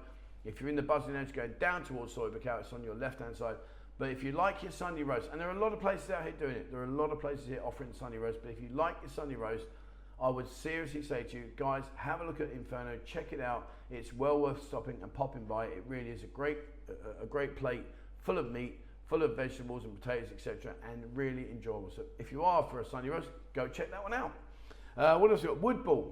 If 0.45 0.61
you're 0.61 0.69
in 0.69 0.77
the 0.77 0.83
buzzing 0.83 1.17
edge 1.17 1.33
going 1.33 1.55
down 1.59 1.85
towards 1.85 2.15
Buakhao, 2.15 2.61
it's 2.61 2.73
on 2.73 2.85
your 2.85 2.95
left 2.95 3.21
hand 3.21 3.37
side. 3.37 3.57
But 3.99 4.11
if 4.11 4.23
you 4.23 4.33
like 4.33 4.63
your 4.63 4.73
Sunday 4.73 5.03
roast, 5.03 5.29
and 5.31 5.41
there 5.41 5.49
are 5.49 5.57
a 5.57 5.61
lot 5.61 5.73
of 5.73 5.81
places 5.81 6.11
out 6.11 6.25
here 6.25 6.33
doing 6.33 6.57
it, 6.57 6.71
there 6.71 6.81
are 6.81 6.85
a 6.85 6.89
lot 6.89 7.11
of 7.11 7.21
places 7.21 7.47
here 7.47 7.61
offering 7.65 7.91
Sunday 7.93 8.19
roast, 8.19 8.41
but 8.43 8.51
if 8.51 8.61
you 8.61 8.69
like 8.75 8.97
your 9.03 9.11
Sunday 9.11 9.37
roast, 9.37 9.67
I 10.21 10.29
would 10.29 10.49
seriously 10.49 11.03
say 11.03 11.23
to 11.23 11.37
you, 11.37 11.45
guys, 11.57 11.85
have 11.97 12.21
a 12.21 12.27
look 12.27 12.41
at 12.41 12.51
Inferno, 12.51 12.99
check 13.05 13.33
it 13.33 13.41
out. 13.41 13.69
It's 13.91 14.13
well 14.13 14.39
worth 14.39 14.63
stopping 14.65 14.97
and 15.03 15.13
popping 15.13 15.45
by. 15.45 15.67
It 15.67 15.85
really 15.89 16.11
is 16.11 16.23
a 16.23 16.27
great, 16.27 16.59
a 17.23 17.27
great 17.27 17.57
plate 17.57 17.85
full 18.21 18.39
of 18.39 18.51
meat, 18.51 18.81
full 19.07 19.23
of 19.23 19.37
vegetables 19.37 19.85
and 19.85 20.01
potatoes, 20.01 20.31
etc., 20.33 20.73
and 20.91 21.05
really 21.15 21.47
enjoyable. 21.51 21.91
So 21.95 22.03
if 22.19 22.33
you 22.33 22.43
are 22.43 22.63
for 22.65 22.81
a 22.81 22.85
Sunday 22.85 23.11
roast, 23.11 23.29
go 23.55 23.69
check 23.69 23.91
that 23.91 24.03
one 24.03 24.15
out. 24.15 24.33
Uh, 24.97 25.19
what 25.19 25.31
else 25.31 25.43
we 25.43 25.49
got? 25.49 25.61
Woodball. 25.61 26.11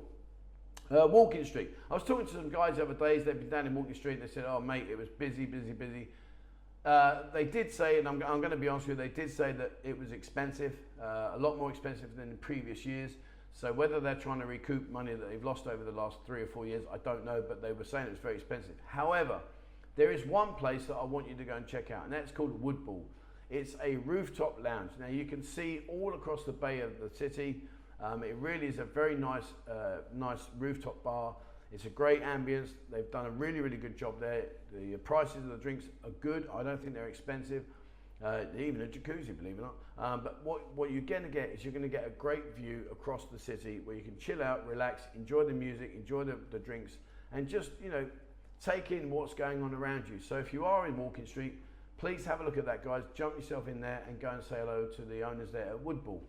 Uh, 0.93 1.07
Walking 1.07 1.45
Street. 1.45 1.71
I 1.91 1.95
was 1.95 2.03
talking 2.03 2.27
to 2.27 2.33
some 2.33 2.51
guys 2.51 2.77
the 2.77 2.83
other 2.83 2.93
days. 2.93 3.25
They've 3.25 3.39
been 3.39 3.49
down 3.49 3.67
in 3.67 3.75
Walking 3.75 3.95
Street. 3.95 4.21
And 4.21 4.23
they 4.23 4.33
said, 4.33 4.45
"Oh, 4.47 4.61
mate, 4.61 4.89
it 4.91 4.99
was 4.99 5.09
busy, 5.09 5.47
busy, 5.47 5.73
busy." 5.73 6.09
Uh, 6.85 7.23
they 7.33 7.45
did 7.45 7.73
say, 7.73 7.99
and 7.99 8.09
I'm, 8.09 8.23
I'm 8.25 8.41
going 8.41 8.51
to 8.51 8.57
be 8.57 8.69
honest 8.69 8.89
with 8.89 8.99
you, 8.99 9.05
they 9.05 9.15
did 9.15 9.31
say 9.31 9.53
that 9.53 9.73
it 9.85 9.97
was 9.97 10.11
expensive, 10.11 10.77
uh, 11.01 11.31
a 11.35 11.39
lot 11.39 11.57
more 11.57 11.71
expensive 11.71 12.17
than 12.17 12.31
in 12.31 12.37
previous 12.39 12.85
years. 12.85 13.13
So 13.53 13.73
whether 13.73 14.01
they're 14.01 14.17
trying 14.17 14.41
to 14.41 14.47
recoup 14.47 14.91
money 14.91 15.15
that 15.15 15.31
they've 15.31 15.45
lost 15.45 15.69
over 15.69 15.85
the 15.85 15.93
last 15.93 16.19
three 16.27 16.43
or 16.43 16.47
four 16.47 16.67
years, 16.67 16.83
I 16.93 16.99
don't 16.99 17.25
know. 17.25 17.43
But 17.47 17.63
they 17.63 17.73
were 17.73 17.85
saying 17.85 18.07
it 18.07 18.11
was 18.11 18.19
very 18.19 18.35
expensive. 18.35 18.75
However, 18.87 19.41
there 19.97 20.11
is 20.11 20.27
one 20.27 20.55
place 20.55 20.87
that 20.87 20.95
I 20.95 21.05
want 21.05 21.29
you 21.29 21.37
to 21.37 21.45
go 21.45 21.55
and 21.55 21.67
check 21.67 21.91
out, 21.91 22.05
and 22.05 22.13
that's 22.13 22.33
called 22.33 22.63
Woodball. 22.63 23.03
It's 23.49 23.77
a 23.83 23.97
rooftop 23.97 24.59
lounge. 24.63 24.91
Now 24.99 25.09
you 25.09 25.25
can 25.25 25.43
see 25.43 25.83
all 25.89 26.15
across 26.15 26.45
the 26.45 26.53
bay 26.53 26.81
of 26.81 27.01
the 27.01 27.15
city. 27.15 27.63
Um, 28.03 28.25
it 28.25 28.35
really 28.37 28.67
is 28.67 28.79
a 28.79 28.85
very 28.85 29.15
nice, 29.15 29.45
uh, 29.71 29.99
nice 30.13 30.41
rooftop 30.59 31.03
bar. 31.05 31.37
It's 31.73 31.85
a 31.85 31.91
great 31.91 32.23
ambience. 32.23 32.71
They've 32.91 33.11
done 33.11 33.27
a 33.27 33.31
really, 33.31 33.61
really 33.61 33.77
good 33.77 33.97
job 33.97 34.21
there. 34.21 34.47
The 34.73 34.99
prices 34.99 35.37
of 35.37 35.51
the 35.51 35.57
drinks 35.57 35.85
are 36.05 36.11
good. 36.21 36.49
I 36.53 36.63
don't 36.63 36.81
think 36.81 36.95
they're 36.95 37.09
expensive. 37.09 37.63
Uh, 38.23 38.45
even 38.59 38.83
a 38.83 38.87
jacuzzi, 38.87 39.37
believe 39.37 39.59
it 39.59 39.63
or 39.63 39.71
not. 39.71 39.75
Um, 39.99 40.21
but 40.23 40.45
what, 40.45 40.75
what 40.77 40.91
you're 40.91 41.01
going 41.01 41.23
to 41.23 41.29
get 41.29 41.51
is 41.51 41.65
you're 41.65 41.73
going 41.73 41.83
to 41.83 41.89
get 41.89 42.07
a 42.07 42.11
great 42.11 42.57
view 42.57 42.83
across 42.91 43.27
the 43.33 43.39
city 43.39 43.81
where 43.85 43.97
you 43.97 44.03
can 44.03 44.17
chill 44.19 44.43
out, 44.43 44.67
relax, 44.67 45.03
enjoy 45.17 45.45
the 45.45 45.53
music, 45.53 45.93
enjoy 45.97 46.25
the, 46.25 46.37
the 46.51 46.59
drinks, 46.59 46.99
and 47.33 47.49
just, 47.49 47.71
you 47.83 47.91
know, 47.91 48.07
take 48.65 48.91
in 48.93 49.11
what's 49.11 49.35
going 49.35 49.63
on 49.63 49.75
around 49.75 50.05
you. 50.09 50.21
So 50.21 50.37
if 50.37 50.53
you 50.53 50.65
are 50.65 50.87
in 50.87 50.97
Walking 50.97 51.27
Street, 51.27 51.55
please 51.99 52.25
have 52.25 52.41
a 52.41 52.45
look 52.45 52.59
at 52.59 52.67
that, 52.67 52.85
guys. 52.85 53.03
Jump 53.15 53.37
yourself 53.37 53.67
in 53.67 53.81
there 53.81 54.03
and 54.09 54.21
go 54.21 54.31
and 54.31 54.43
say 54.43 54.57
hello 54.59 54.87
to 54.95 55.03
the 55.03 55.23
owners 55.23 55.51
there 55.51 55.69
at 55.71 55.79
Woodball. 55.79 56.21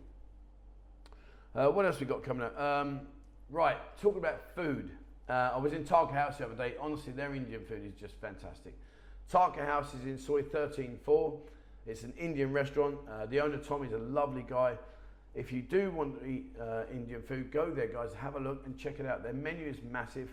Uh, 1.54 1.68
what 1.68 1.86
else 1.86 2.00
we 2.00 2.06
got 2.06 2.24
coming 2.24 2.42
up? 2.42 2.58
Um, 2.58 3.02
right, 3.48 3.76
talking 4.02 4.18
about 4.18 4.42
food. 4.56 4.90
Uh, 5.28 5.52
I 5.54 5.58
was 5.58 5.72
in 5.72 5.84
Tarka 5.84 6.12
House 6.12 6.38
the 6.38 6.46
other 6.46 6.56
day. 6.56 6.74
Honestly, 6.80 7.12
their 7.12 7.32
Indian 7.32 7.64
food 7.64 7.86
is 7.86 7.94
just 7.94 8.16
fantastic. 8.20 8.76
Tarka 9.32 9.64
House 9.64 9.94
is 9.94 10.04
in 10.04 10.18
Soi 10.18 10.42
13-4. 10.42 11.38
It's 11.86 12.02
an 12.02 12.12
Indian 12.18 12.52
restaurant. 12.52 12.96
Uh, 13.08 13.26
the 13.26 13.40
owner, 13.40 13.58
Tom, 13.58 13.84
is 13.84 13.92
a 13.92 13.98
lovely 13.98 14.44
guy. 14.48 14.76
If 15.36 15.52
you 15.52 15.62
do 15.62 15.92
want 15.92 16.20
to 16.20 16.26
eat 16.26 16.56
uh, 16.60 16.82
Indian 16.92 17.22
food, 17.22 17.52
go 17.52 17.70
there, 17.70 17.86
guys. 17.86 18.12
Have 18.14 18.34
a 18.34 18.40
look 18.40 18.66
and 18.66 18.76
check 18.76 18.98
it 18.98 19.06
out. 19.06 19.22
Their 19.22 19.32
menu 19.32 19.64
is 19.64 19.76
massive. 19.88 20.30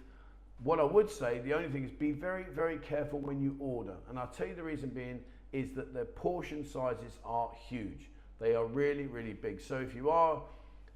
what 0.64 0.80
I 0.80 0.84
would 0.84 1.10
say, 1.10 1.38
the 1.40 1.54
only 1.54 1.70
thing 1.70 1.84
is 1.86 1.92
be 1.92 2.14
very, 2.14 2.46
very 2.46 2.80
careful 2.80 3.20
when 3.20 3.40
you 3.40 3.56
order. 3.60 3.94
And 4.10 4.18
I'll 4.18 4.26
tell 4.26 4.48
you 4.48 4.56
the 4.56 4.64
reason 4.64 4.90
being 4.90 5.20
is 5.54 5.72
that 5.76 5.94
their 5.94 6.06
portion 6.06 6.66
sizes 6.66 7.20
are 7.24 7.52
huge. 7.70 8.10
They 8.40 8.56
are 8.56 8.66
really, 8.66 9.06
really 9.06 9.34
big. 9.34 9.62
So 9.62 9.78
if 9.78 9.94
you 9.94 10.10
are 10.10 10.42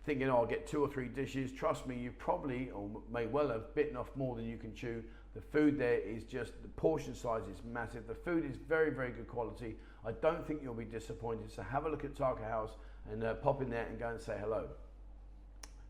thinking, 0.05 0.29
oh, 0.29 0.37
I'll 0.37 0.45
get 0.45 0.67
two 0.67 0.81
or 0.81 0.87
three 0.87 1.07
dishes, 1.07 1.51
trust 1.51 1.87
me, 1.87 1.95
you 1.95 2.11
probably 2.11 2.69
or 2.71 2.89
may 3.11 3.25
well 3.25 3.49
have 3.49 3.73
bitten 3.73 3.97
off 3.97 4.09
more 4.15 4.35
than 4.35 4.45
you 4.45 4.57
can 4.57 4.73
chew. 4.73 5.03
The 5.33 5.41
food 5.41 5.77
there 5.77 5.99
is 5.99 6.23
just, 6.23 6.61
the 6.61 6.69
portion 6.69 7.13
size 7.13 7.43
is 7.51 7.61
massive. 7.65 8.07
The 8.07 8.15
food 8.15 8.45
is 8.49 8.55
very, 8.55 8.91
very 8.91 9.11
good 9.11 9.27
quality. 9.27 9.75
I 10.05 10.11
don't 10.13 10.45
think 10.47 10.61
you'll 10.63 10.73
be 10.73 10.85
disappointed. 10.85 11.51
So 11.51 11.61
have 11.63 11.85
a 11.85 11.89
look 11.89 12.05
at 12.05 12.15
Tarka 12.15 12.47
House 12.47 12.71
and 13.11 13.23
uh, 13.23 13.33
pop 13.35 13.61
in 13.61 13.69
there 13.69 13.85
and 13.87 13.99
go 13.99 14.09
and 14.09 14.21
say 14.21 14.37
hello. 14.39 14.67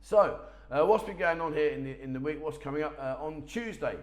So, 0.02 0.40
uh, 0.72 0.86
what's 0.86 1.04
been 1.04 1.18
going 1.18 1.42
on 1.42 1.54
here 1.54 1.70
in 1.70 1.84
the, 1.84 2.02
in 2.02 2.14
the 2.14 2.20
week? 2.20 2.42
What's 2.42 2.58
coming 2.58 2.84
up? 2.84 2.96
Uh, 3.00 3.16
on 3.20 3.44
Tuesday, 3.46 3.98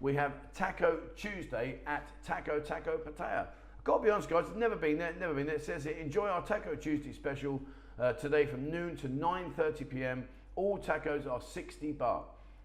we 0.00 0.14
have 0.14 0.32
Taco 0.52 0.98
Tuesday 1.16 1.80
at 1.86 2.10
Taco 2.24 2.60
Taco 2.60 2.98
Pattaya. 2.98 3.46
Got 3.84 3.98
to 3.98 4.02
be 4.02 4.10
honest, 4.10 4.28
guys, 4.28 4.46
never 4.56 4.76
been 4.76 4.98
there, 4.98 5.14
never 5.18 5.34
been 5.34 5.46
there. 5.46 5.56
It 5.56 5.64
says 5.64 5.84
here, 5.84 5.94
enjoy 5.94 6.26
our 6.26 6.44
Taco 6.44 6.74
Tuesday 6.74 7.12
special 7.12 7.60
uh, 7.98 8.12
today 8.14 8.46
from 8.46 8.70
noon 8.70 8.96
to 8.96 9.08
9.30 9.08 9.88
p.m. 9.88 10.24
All 10.56 10.78
tacos 10.78 11.30
are 11.30 11.40
60 11.40 11.92
baht 11.94 12.22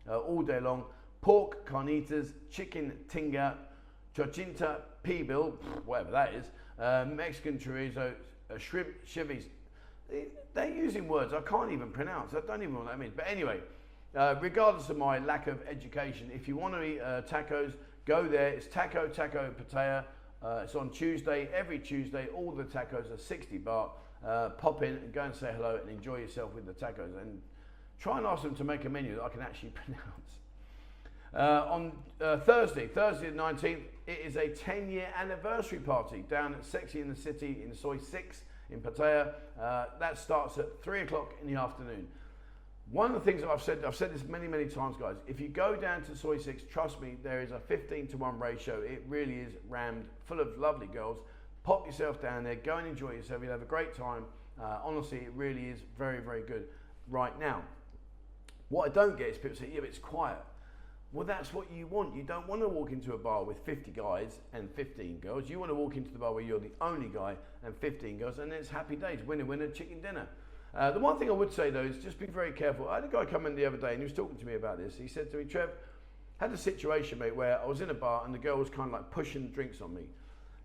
uh, 0.10 0.20
all 0.20 0.42
day 0.42 0.60
long 0.60 0.84
pork 1.22 1.68
carnitas, 1.68 2.32
chicken 2.50 2.94
tinga, 3.10 3.56
chochinta 4.16 4.78
pibil, 5.04 5.54
whatever 5.86 6.12
that 6.12 6.34
is, 6.34 6.46
uh, 6.80 7.06
Mexican 7.14 7.58
chorizo, 7.58 8.14
uh, 8.54 8.58
shrimp 8.58 8.88
chivis. 9.06 9.44
They're 10.54 10.70
using 10.70 11.08
words 11.08 11.34
I 11.34 11.42
can't 11.42 11.72
even 11.72 11.92
pronounce. 11.92 12.34
I 12.34 12.40
don't 12.40 12.62
even 12.64 12.74
know 12.74 12.80
what 12.80 12.90
that 12.90 13.00
means. 13.00 13.14
But 13.16 13.28
anyway, 13.28 13.60
uh, 14.16 14.36
regardless 14.42 14.90
of 14.90 14.98
my 14.98 15.20
lack 15.20 15.48
of 15.48 15.62
education, 15.70 16.32
if 16.34 16.48
you 16.48 16.56
want 16.56 16.74
to 16.74 16.84
eat 16.84 17.00
uh, 17.00 17.22
tacos, 17.22 17.74
go 18.06 18.28
there. 18.28 18.50
It's 18.50 18.66
Taco 18.66 19.08
Taco. 19.08 19.54
Uh, 20.42 20.62
it's 20.64 20.74
on 20.74 20.90
Tuesday, 20.90 21.50
every 21.54 21.78
Tuesday. 21.78 22.28
All 22.34 22.52
the 22.52 22.64
tacos 22.64 23.14
are 23.14 23.18
60 23.18 23.60
baht. 23.60 23.90
Uh, 24.26 24.50
pop 24.50 24.84
in 24.84 24.96
and 24.96 25.14
go 25.14 25.24
and 25.24 25.34
say 25.34 25.52
hello 25.56 25.80
and 25.82 25.90
enjoy 25.90 26.18
yourself 26.18 26.54
with 26.54 26.66
the 26.66 26.74
tacos. 26.74 27.20
And 27.22 27.42
try 28.00 28.18
and 28.18 28.26
ask 28.26 28.44
them 28.44 28.56
to 28.56 28.64
make 28.64 28.86
a 28.86 28.90
menu 28.90 29.16
that 29.16 29.24
I 29.24 29.30
can 29.30 29.42
actually 29.42 29.70
pronounce. 29.86 30.40
Uh, 31.34 31.72
on 31.72 31.92
uh, 32.22 32.38
Thursday, 32.38 32.88
Thursday 32.88 33.30
the 33.30 33.38
19th, 33.38 33.84
it 34.08 34.20
is 34.26 34.36
a 34.36 34.50
10 34.50 34.90
year 34.90 35.08
anniversary 35.16 35.80
party 35.80 36.24
down 36.28 36.56
at 36.56 36.66
Sexy 36.66 37.02
in 37.02 37.10
the 37.10 37.16
City 37.16 37.62
in 37.64 37.74
Soi 37.74 37.98
6 37.98 38.42
in 38.72 38.82
Pattaya. 38.82 39.34
Uh, 39.62 39.86
that 40.00 40.18
starts 40.18 40.58
at 40.58 40.82
3 40.84 41.02
o'clock 41.02 41.34
in 41.42 41.54
the 41.54 41.60
afternoon. 41.60 42.08
One 42.92 43.14
of 43.14 43.24
the 43.24 43.32
things 43.32 43.42
that 43.42 43.50
I've 43.52 43.62
said, 43.62 43.86
I've 43.86 43.96
said 43.96 44.12
this 44.12 44.24
many, 44.24 44.48
many 44.48 44.66
times, 44.66 44.98
guys. 44.98 45.18
If 45.28 45.40
you 45.40 45.48
go 45.48 45.76
down 45.76 46.02
to 46.06 46.16
Soi 46.16 46.38
6, 46.38 46.64
trust 46.72 47.00
me, 47.00 47.18
there 47.22 47.42
is 47.42 47.52
a 47.52 47.60
15 47.60 48.08
to 48.08 48.18
1 48.18 48.40
ratio. 48.40 48.82
It 48.82 49.04
really 49.08 49.36
is 49.36 49.54
rammed 49.68 50.06
full 50.26 50.40
of 50.40 50.58
lovely 50.58 50.88
girls. 50.88 51.20
Pop 51.70 51.86
yourself 51.86 52.20
down 52.20 52.46
there, 52.46 52.56
go 52.56 52.78
and 52.78 52.88
enjoy 52.88 53.12
yourself. 53.12 53.44
You'll 53.44 53.52
have 53.52 53.62
a 53.62 53.66
great 53.66 53.94
time. 53.94 54.24
Uh, 54.60 54.80
honestly, 54.84 55.20
it 55.20 55.32
really 55.36 55.66
is 55.66 55.78
very, 56.00 56.20
very 56.20 56.42
good 56.42 56.64
right 57.08 57.40
now. 57.40 57.62
What 58.70 58.90
I 58.90 58.92
don't 58.92 59.16
get 59.16 59.28
is 59.28 59.38
people 59.38 59.56
say, 59.56 59.70
yeah, 59.72 59.82
but 59.82 59.90
it's 59.90 60.00
quiet. 60.00 60.40
Well, 61.12 61.28
that's 61.28 61.54
what 61.54 61.72
you 61.72 61.86
want. 61.86 62.16
You 62.16 62.24
don't 62.24 62.48
want 62.48 62.64
to 62.64 62.68
walk 62.68 62.92
into 62.92 63.14
a 63.14 63.20
bar 63.20 63.44
with 63.44 63.60
50 63.68 63.92
guys 63.92 64.40
and 64.52 64.68
15 64.72 65.20
girls. 65.20 65.48
You 65.48 65.60
want 65.60 65.70
to 65.70 65.76
walk 65.76 65.96
into 65.96 66.10
the 66.10 66.18
bar 66.18 66.34
where 66.34 66.42
you're 66.42 66.60
the 66.60 66.72
only 66.82 67.08
guy 67.08 67.36
and 67.64 67.76
15 67.76 68.18
girls, 68.18 68.40
and 68.40 68.52
it's 68.52 68.70
happy 68.70 68.96
days, 68.96 69.20
winner, 69.28 69.46
winner, 69.46 69.68
chicken 69.68 70.02
dinner. 70.02 70.28
Uh, 70.74 70.90
the 70.90 71.00
one 71.00 71.20
thing 71.20 71.30
I 71.30 71.34
would 71.34 71.54
say 71.54 71.70
though 71.70 71.84
is 71.84 71.98
just 71.98 72.18
be 72.18 72.26
very 72.26 72.52
careful. 72.52 72.90
I 72.90 72.96
had 72.96 73.04
a 73.04 73.10
guy 73.10 73.26
come 73.26 73.46
in 73.46 73.54
the 73.54 73.68
other 73.68 73.78
day 73.78 73.90
and 73.92 74.00
he 74.00 74.06
was 74.06 74.14
talking 74.14 74.38
to 74.38 74.46
me 74.48 74.56
about 74.56 74.80
this. 74.80 74.96
He 74.98 75.08
said 75.08 75.30
to 75.34 75.38
me, 75.38 75.44
Trev, 75.44 75.70
had 76.38 76.52
a 76.52 76.58
situation, 76.58 77.20
mate, 77.20 77.36
where 77.36 77.62
I 77.62 77.66
was 77.68 77.82
in 77.82 77.92
a 77.92 77.94
bar 77.94 78.24
and 78.26 78.34
the 78.34 78.40
girl 78.40 78.58
was 78.58 78.72
kind 78.72 78.88
of 78.88 78.94
like 78.94 79.12
pushing 79.12 79.50
drinks 79.50 79.82
on 79.82 79.94
me. 79.94 80.06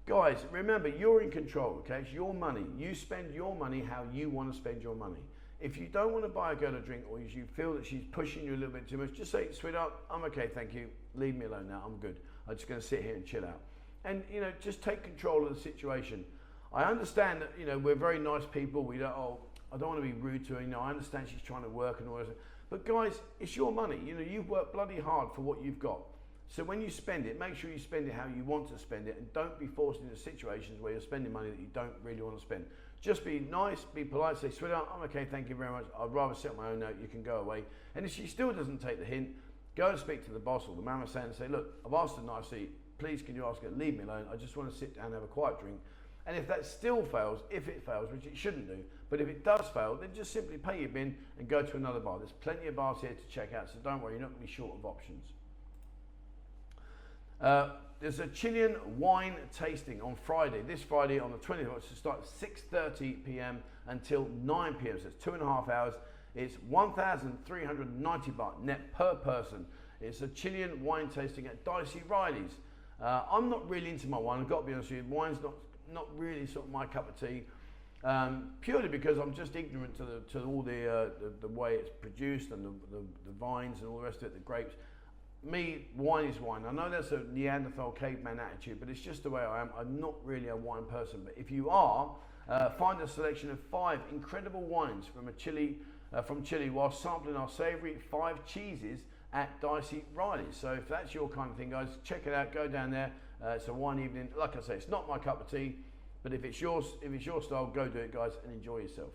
Guys, 0.06 0.44
remember, 0.50 0.88
you're 0.88 1.22
in 1.22 1.30
control, 1.30 1.76
okay? 1.78 2.00
It's 2.02 2.12
your 2.12 2.34
money. 2.34 2.66
You 2.76 2.94
spend 2.94 3.34
your 3.34 3.56
money 3.56 3.80
how 3.80 4.04
you 4.12 4.28
want 4.28 4.52
to 4.52 4.56
spend 4.56 4.82
your 4.82 4.94
money. 4.94 5.20
If 5.60 5.78
you 5.78 5.86
don't 5.86 6.12
want 6.12 6.24
to 6.24 6.28
buy 6.28 6.52
a 6.52 6.54
girl 6.54 6.74
a 6.74 6.80
drink 6.80 7.04
or 7.10 7.20
you 7.20 7.46
feel 7.56 7.72
that 7.72 7.86
she's 7.86 8.04
pushing 8.12 8.44
you 8.44 8.54
a 8.54 8.58
little 8.58 8.74
bit 8.74 8.86
too 8.86 8.98
much, 8.98 9.14
just 9.14 9.32
say, 9.32 9.50
sweetheart, 9.50 9.94
I'm 10.10 10.22
okay, 10.24 10.50
thank 10.52 10.74
you. 10.74 10.88
Leave 11.14 11.36
me 11.36 11.46
alone 11.46 11.68
now. 11.70 11.82
I'm 11.86 11.96
good. 11.96 12.16
I'm 12.46 12.54
just 12.54 12.68
going 12.68 12.82
to 12.82 12.86
sit 12.86 13.02
here 13.02 13.14
and 13.14 13.24
chill 13.24 13.46
out. 13.46 13.60
And, 14.04 14.22
you 14.30 14.42
know, 14.42 14.52
just 14.60 14.82
take 14.82 15.02
control 15.02 15.46
of 15.46 15.54
the 15.54 15.60
situation. 15.60 16.22
I 16.70 16.84
understand 16.84 17.40
that, 17.40 17.52
you 17.58 17.64
know, 17.64 17.78
we're 17.78 17.94
very 17.94 18.18
nice 18.18 18.44
people. 18.44 18.82
We 18.82 18.98
don't, 18.98 19.12
oh, 19.12 19.38
I 19.72 19.78
don't 19.78 19.88
want 19.88 20.02
to 20.02 20.06
be 20.06 20.12
rude 20.12 20.46
to 20.48 20.54
her. 20.56 20.60
You 20.60 20.66
know, 20.66 20.80
I 20.80 20.90
understand 20.90 21.28
she's 21.30 21.40
trying 21.40 21.62
to 21.62 21.70
work 21.70 22.00
and 22.00 22.10
all 22.10 22.18
this. 22.18 22.28
But 22.68 22.84
guys, 22.84 23.14
it's 23.40 23.56
your 23.56 23.72
money. 23.72 23.98
You 24.04 24.16
know, 24.16 24.20
you've 24.20 24.50
worked 24.50 24.74
bloody 24.74 25.00
hard 25.00 25.28
for 25.34 25.40
what 25.40 25.62
you've 25.62 25.78
got. 25.78 26.00
So 26.48 26.62
when 26.62 26.80
you 26.80 26.90
spend 26.90 27.26
it, 27.26 27.38
make 27.38 27.56
sure 27.56 27.70
you 27.70 27.78
spend 27.78 28.06
it 28.06 28.14
how 28.14 28.26
you 28.26 28.44
want 28.44 28.68
to 28.68 28.78
spend 28.78 29.08
it 29.08 29.16
and 29.18 29.32
don't 29.32 29.58
be 29.58 29.66
forced 29.66 30.00
into 30.00 30.16
situations 30.16 30.80
where 30.80 30.92
you're 30.92 31.00
spending 31.00 31.32
money 31.32 31.50
that 31.50 31.58
you 31.58 31.66
don't 31.72 31.92
really 32.02 32.22
want 32.22 32.36
to 32.36 32.42
spend. 32.42 32.64
Just 33.00 33.24
be 33.24 33.40
nice, 33.50 33.84
be 33.94 34.04
polite, 34.04 34.38
say, 34.38 34.50
sweetheart, 34.50 34.88
I'm 34.94 35.02
okay, 35.02 35.26
thank 35.30 35.48
you 35.48 35.56
very 35.56 35.70
much. 35.70 35.84
I'd 35.98 36.12
rather 36.12 36.34
sit 36.34 36.52
on 36.52 36.56
my 36.56 36.68
own 36.68 36.80
note, 36.80 36.96
you 37.02 37.08
can 37.08 37.22
go 37.22 37.36
away. 37.36 37.64
And 37.94 38.06
if 38.06 38.14
she 38.14 38.26
still 38.26 38.52
doesn't 38.52 38.80
take 38.80 38.98
the 38.98 39.04
hint, 39.04 39.28
go 39.74 39.90
and 39.90 39.98
speak 39.98 40.24
to 40.26 40.30
the 40.30 40.38
boss 40.38 40.64
or 40.68 40.76
the 40.76 40.82
mama 40.82 41.06
and 41.14 41.34
say, 41.34 41.48
look, 41.48 41.74
I've 41.84 41.92
asked 41.92 42.16
her 42.16 42.22
nicely, 42.22 42.70
please 42.98 43.20
can 43.20 43.34
you 43.34 43.44
ask 43.46 43.62
her, 43.62 43.70
leave 43.70 43.98
me 43.98 44.04
alone, 44.04 44.26
I 44.32 44.36
just 44.36 44.56
want 44.56 44.72
to 44.72 44.78
sit 44.78 44.96
down 44.96 45.06
and 45.06 45.14
have 45.14 45.24
a 45.24 45.26
quiet 45.26 45.60
drink. 45.60 45.78
And 46.26 46.36
if 46.36 46.48
that 46.48 46.64
still 46.64 47.02
fails, 47.02 47.42
if 47.50 47.68
it 47.68 47.84
fails, 47.84 48.10
which 48.10 48.24
it 48.24 48.36
shouldn't 48.36 48.68
do, 48.68 48.78
but 49.10 49.20
if 49.20 49.28
it 49.28 49.44
does 49.44 49.68
fail, 49.74 49.98
then 50.00 50.10
just 50.14 50.32
simply 50.32 50.56
pay 50.56 50.80
your 50.80 50.88
bin 50.88 51.14
and 51.38 51.46
go 51.48 51.62
to 51.62 51.76
another 51.76 52.00
bar. 52.00 52.18
There's 52.18 52.32
plenty 52.32 52.68
of 52.68 52.76
bars 52.76 52.98
here 53.02 53.10
to 53.10 53.28
check 53.28 53.52
out, 53.52 53.68
so 53.68 53.74
don't 53.84 54.00
worry, 54.00 54.14
you're 54.14 54.22
not 54.22 54.30
going 54.30 54.40
to 54.40 54.46
be 54.46 54.52
short 54.52 54.78
of 54.78 54.86
options. 54.86 55.32
Uh, 57.44 57.72
there's 58.00 58.20
a 58.20 58.26
Chilean 58.28 58.76
wine 58.96 59.34
tasting 59.54 60.00
on 60.00 60.16
Friday, 60.16 60.62
this 60.66 60.82
Friday 60.82 61.18
on 61.18 61.30
the 61.30 61.36
20th, 61.36 61.74
which 61.74 61.84
starts 61.94 62.30
6.30 62.40 63.22
p.m. 63.22 63.62
until 63.86 64.26
9 64.42 64.74
p.m. 64.74 64.98
So 64.98 65.08
it's 65.08 65.22
two 65.22 65.32
and 65.32 65.42
a 65.42 65.44
half 65.44 65.68
hours. 65.68 65.92
It's 66.34 66.54
1,390 66.70 68.30
baht 68.30 68.62
net 68.62 68.94
per 68.94 69.14
person. 69.16 69.66
It's 70.00 70.22
a 70.22 70.28
Chilean 70.28 70.82
wine 70.82 71.10
tasting 71.10 71.46
at 71.46 71.62
Dicey 71.66 72.02
Reilly's. 72.08 72.52
Uh, 73.00 73.24
I'm 73.30 73.50
not 73.50 73.68
really 73.68 73.90
into 73.90 74.06
my 74.06 74.18
wine, 74.18 74.40
I've 74.40 74.48
got 74.48 74.60
to 74.60 74.66
be 74.66 74.72
honest 74.72 74.88
with 74.88 75.04
you. 75.04 75.04
Wine's 75.10 75.42
not, 75.42 75.52
not 75.92 76.06
really 76.16 76.46
sort 76.46 76.64
of 76.64 76.72
my 76.72 76.86
cup 76.86 77.10
of 77.10 77.28
tea. 77.28 77.42
Um, 78.04 78.52
purely 78.62 78.88
because 78.88 79.18
I'm 79.18 79.34
just 79.34 79.54
ignorant 79.54 79.96
to, 79.98 80.04
the, 80.04 80.20
to 80.32 80.44
all 80.46 80.62
the, 80.62 80.90
uh, 80.90 81.08
the, 81.20 81.32
the, 81.42 81.48
way 81.48 81.74
it's 81.74 81.90
produced 82.00 82.52
and 82.52 82.64
the, 82.64 82.70
the, 82.90 83.02
the 83.26 83.32
vines 83.38 83.80
and 83.80 83.88
all 83.88 83.98
the 83.98 84.04
rest 84.04 84.18
of 84.18 84.24
it, 84.24 84.34
the 84.34 84.40
grapes 84.40 84.76
me, 85.44 85.86
wine 85.96 86.26
is 86.26 86.40
wine. 86.40 86.62
I 86.66 86.72
know 86.72 86.88
that's 86.90 87.12
a 87.12 87.22
Neanderthal 87.32 87.92
caveman 87.92 88.40
attitude, 88.40 88.80
but 88.80 88.88
it's 88.88 89.00
just 89.00 89.22
the 89.22 89.30
way 89.30 89.42
I 89.42 89.60
am. 89.60 89.70
I'm 89.78 90.00
not 90.00 90.14
really 90.24 90.48
a 90.48 90.56
wine 90.56 90.84
person. 90.84 91.20
But 91.24 91.34
if 91.36 91.50
you 91.50 91.70
are, 91.70 92.14
uh, 92.48 92.70
find 92.70 93.00
a 93.00 93.08
selection 93.08 93.50
of 93.50 93.58
five 93.70 94.00
incredible 94.12 94.62
wines 94.62 95.06
from 95.06 95.28
Chile, 95.36 95.76
uh, 96.12 96.22
from 96.22 96.42
Chile, 96.42 96.70
while 96.70 96.90
sampling 96.90 97.36
our 97.36 97.48
savoury 97.48 97.96
five 98.10 98.44
cheeses 98.46 99.00
at 99.32 99.60
Dicey 99.60 100.04
Reilly's. 100.14 100.56
So 100.56 100.72
if 100.72 100.88
that's 100.88 101.14
your 101.14 101.28
kind 101.28 101.50
of 101.50 101.56
thing, 101.56 101.70
guys, 101.70 101.88
check 102.04 102.26
it 102.26 102.34
out. 102.34 102.52
Go 102.52 102.68
down 102.68 102.90
there. 102.90 103.12
Uh, 103.44 103.50
it's 103.50 103.68
a 103.68 103.74
wine 103.74 103.98
evening. 103.98 104.28
Like 104.38 104.56
I 104.56 104.60
say, 104.60 104.74
it's 104.74 104.88
not 104.88 105.08
my 105.08 105.18
cup 105.18 105.40
of 105.40 105.50
tea, 105.50 105.76
but 106.22 106.32
if 106.32 106.44
it's 106.44 106.60
yours, 106.60 106.86
if 107.02 107.12
it's 107.12 107.26
your 107.26 107.42
style, 107.42 107.66
go 107.66 107.88
do 107.88 107.98
it, 107.98 108.12
guys, 108.12 108.32
and 108.44 108.54
enjoy 108.54 108.78
yourself. 108.78 109.10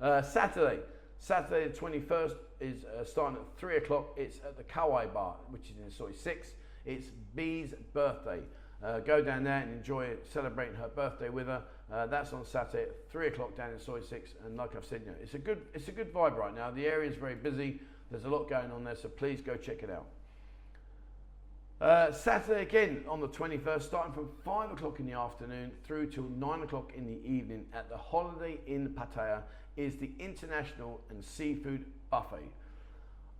Uh, 0.00 0.22
Saturday. 0.22 0.80
Saturday 1.18 1.68
the 1.68 1.76
21st 1.76 2.36
is 2.60 2.84
uh, 2.84 3.04
starting 3.04 3.38
at 3.38 3.58
3 3.58 3.76
o'clock. 3.76 4.14
It's 4.16 4.38
at 4.38 4.56
the 4.56 4.64
Kawai 4.64 5.12
Bar, 5.12 5.36
which 5.50 5.70
is 5.70 5.76
in 5.84 5.90
Soi 5.90 6.12
6. 6.12 6.52
It's 6.86 7.08
Bee's 7.34 7.74
birthday. 7.92 8.40
Uh, 8.82 9.00
go 9.00 9.20
down 9.20 9.42
there 9.42 9.58
and 9.58 9.72
enjoy 9.72 10.14
celebrating 10.32 10.76
her 10.76 10.88
birthday 10.88 11.28
with 11.28 11.48
her. 11.48 11.62
Uh, 11.92 12.06
that's 12.06 12.32
on 12.32 12.44
Saturday 12.44 12.84
at 12.84 13.10
3 13.10 13.26
o'clock 13.28 13.56
down 13.56 13.72
in 13.72 13.80
Soi 13.80 14.00
6. 14.00 14.34
And 14.44 14.56
like 14.56 14.76
I've 14.76 14.84
said, 14.84 15.02
you 15.04 15.10
know, 15.10 15.16
it's, 15.20 15.34
a 15.34 15.38
good, 15.38 15.62
it's 15.74 15.88
a 15.88 15.92
good 15.92 16.12
vibe 16.12 16.36
right 16.36 16.54
now. 16.54 16.70
The 16.70 16.86
area 16.86 17.10
is 17.10 17.16
very 17.16 17.34
busy. 17.34 17.80
There's 18.10 18.24
a 18.24 18.28
lot 18.28 18.48
going 18.48 18.70
on 18.70 18.84
there, 18.84 18.96
so 18.96 19.08
please 19.08 19.40
go 19.40 19.56
check 19.56 19.82
it 19.82 19.90
out. 19.90 20.06
Uh, 21.80 22.10
Saturday 22.10 22.62
again 22.62 23.04
on 23.08 23.20
the 23.20 23.28
21st, 23.28 23.82
starting 23.82 24.12
from 24.12 24.28
5 24.44 24.72
o'clock 24.72 24.98
in 24.98 25.06
the 25.06 25.12
afternoon 25.12 25.70
through 25.84 26.10
till 26.10 26.24
9 26.24 26.62
o'clock 26.62 26.90
in 26.96 27.06
the 27.06 27.24
evening 27.24 27.66
at 27.72 27.88
the 27.88 27.96
Holiday 27.96 28.58
Inn 28.66 28.96
Pattaya 28.98 29.42
is 29.76 29.96
the 29.96 30.10
International 30.18 31.00
and 31.08 31.24
Seafood 31.24 31.84
Buffet. 32.10 32.50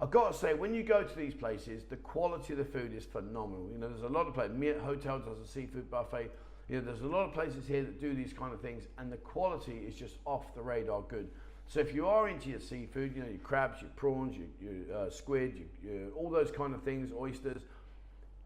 I've 0.01 0.13
got 0.13 0.33
to 0.33 0.39
say, 0.39 0.55
when 0.55 0.73
you 0.73 0.85
go 0.85 1.03
to 1.03 1.17
these 1.17 1.35
places, 1.35 1.83
the 1.87 1.97
quality 1.97 2.53
of 2.53 2.61
the 2.61 2.65
food 2.65 2.95
is 2.95 3.05
phenomenal. 3.05 3.71
You 3.73 3.79
know, 3.79 3.89
there's 3.89 4.05
a 4.05 4.09
lot 4.09 4.29
of 4.29 4.35
places. 4.35 4.57
Miat 4.57 4.81
Hotel 4.83 5.19
does 5.19 5.41
a 5.41 5.47
seafood 5.49 5.91
buffet. 5.91 6.31
You 6.69 6.77
know, 6.77 6.83
there's 6.83 7.01
a 7.01 7.09
lot 7.09 7.27
of 7.27 7.35
places 7.35 7.67
here 7.67 7.83
that 7.83 8.01
do 8.01 8.15
these 8.15 8.33
kind 8.33 8.55
of 8.55 8.61
things, 8.61 8.85
and 8.99 9.11
the 9.11 9.17
quality 9.17 9.79
is 9.85 9.97
just 9.97 10.19
off 10.25 10.55
the 10.55 10.63
radar 10.63 11.03
good. 11.09 11.29
So 11.67 11.81
if 11.81 11.93
you 11.93 12.07
are 12.07 12.29
into 12.29 12.51
your 12.51 12.61
seafood, 12.61 13.17
you 13.17 13.23
know, 13.23 13.29
your 13.29 13.39
crabs, 13.39 13.83
your 13.83 13.91
prawns, 13.97 14.37
your, 14.37 14.47
your 14.61 14.97
uh, 14.97 15.11
squid, 15.11 15.61
your, 15.83 15.93
your, 15.93 16.11
all 16.13 16.31
those 16.31 16.53
kind 16.53 16.73
of 16.73 16.85
things, 16.85 17.11
oysters, 17.13 17.63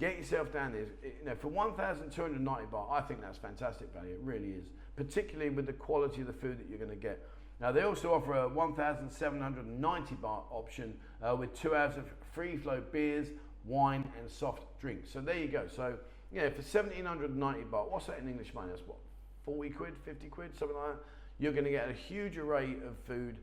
get 0.03 0.19
yourself 0.19 0.53
down 0.53 0.73
there. 0.73 0.87
You 1.05 1.27
know, 1.27 1.37
for 1.37 1.47
1,290 1.47 2.67
baht, 2.73 2.91
I 2.91 3.01
think 3.03 3.21
that's 3.21 3.39
fantastic 3.39 3.95
value. 3.95 4.15
It 4.15 4.21
really 4.25 4.49
is, 4.49 4.65
particularly 4.97 5.51
with 5.51 5.67
the 5.67 5.73
quality 5.73 6.23
of 6.23 6.27
the 6.27 6.33
food 6.33 6.59
that 6.59 6.69
you're 6.69 6.79
going 6.79 6.91
to 6.91 6.97
get. 6.97 7.25
Now, 7.61 7.71
they 7.71 7.83
also 7.83 8.13
offer 8.13 8.33
a 8.33 8.49
1,790 8.49 10.15
baht 10.17 10.43
option 10.51 10.95
uh, 11.23 11.37
with 11.37 11.55
two 11.55 11.77
hours 11.77 11.97
of 11.97 12.07
free 12.35 12.57
flow 12.57 12.83
beers, 12.91 13.29
wine, 13.65 14.11
and 14.19 14.29
soft 14.29 14.65
drinks. 14.81 15.13
So 15.13 15.21
there 15.21 15.39
you 15.39 15.47
go. 15.47 15.69
So, 15.69 15.95
yeah, 16.33 16.49
for 16.49 16.63
1,790 16.63 17.63
baht, 17.71 17.89
what's 17.89 18.07
that 18.07 18.19
in 18.19 18.29
English 18.29 18.53
money? 18.55 18.71
That's 18.71 18.83
what, 18.85 18.99
40 19.45 19.71
quid, 19.71 19.93
50 20.05 20.29
quid, 20.31 20.59
something 20.59 20.77
like 20.77 20.97
that? 20.97 21.05
You're 21.39 21.53
going 21.53 21.65
to 21.65 21.71
get 21.71 21.89
a 21.89 21.93
huge 21.93 22.37
array 22.39 22.75
of 22.85 22.99
food, 23.07 23.37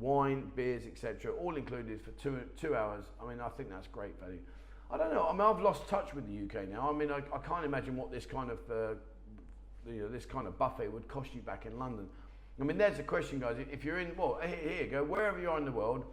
wine, 0.00 0.50
beers, 0.56 0.84
etc., 0.86 1.32
all 1.32 1.56
included 1.56 2.00
for 2.00 2.12
two, 2.12 2.40
two 2.56 2.74
hours. 2.74 3.04
I 3.22 3.28
mean, 3.28 3.40
I 3.40 3.50
think 3.50 3.68
that's 3.68 3.86
great 3.88 4.18
value. 4.18 4.40
I 4.90 4.96
don't 4.96 5.12
know. 5.12 5.26
I 5.28 5.32
mean, 5.32 5.40
I've 5.40 5.60
lost 5.60 5.88
touch 5.88 6.14
with 6.14 6.26
the 6.26 6.60
UK 6.60 6.68
now. 6.68 6.88
I 6.88 6.96
mean, 6.96 7.10
I, 7.10 7.18
I 7.34 7.38
can't 7.38 7.64
imagine 7.64 7.96
what 7.96 8.10
this 8.12 8.24
kind 8.24 8.50
of 8.50 8.58
uh, 8.70 8.94
you 9.88 10.02
know, 10.02 10.08
this 10.08 10.26
kind 10.26 10.46
of 10.46 10.58
buffet 10.58 10.88
would 10.88 11.08
cost 11.08 11.34
you 11.34 11.40
back 11.40 11.66
in 11.66 11.78
London. 11.78 12.06
I 12.60 12.64
mean, 12.64 12.78
there's 12.78 12.98
a 12.98 13.02
question, 13.02 13.38
guys. 13.38 13.56
If 13.70 13.84
you're 13.84 13.98
in, 13.98 14.16
well, 14.16 14.38
here 14.42 14.84
you 14.84 14.90
go, 14.90 15.04
wherever 15.04 15.38
you 15.38 15.50
are 15.50 15.58
in 15.58 15.64
the 15.64 15.72
world, 15.72 16.04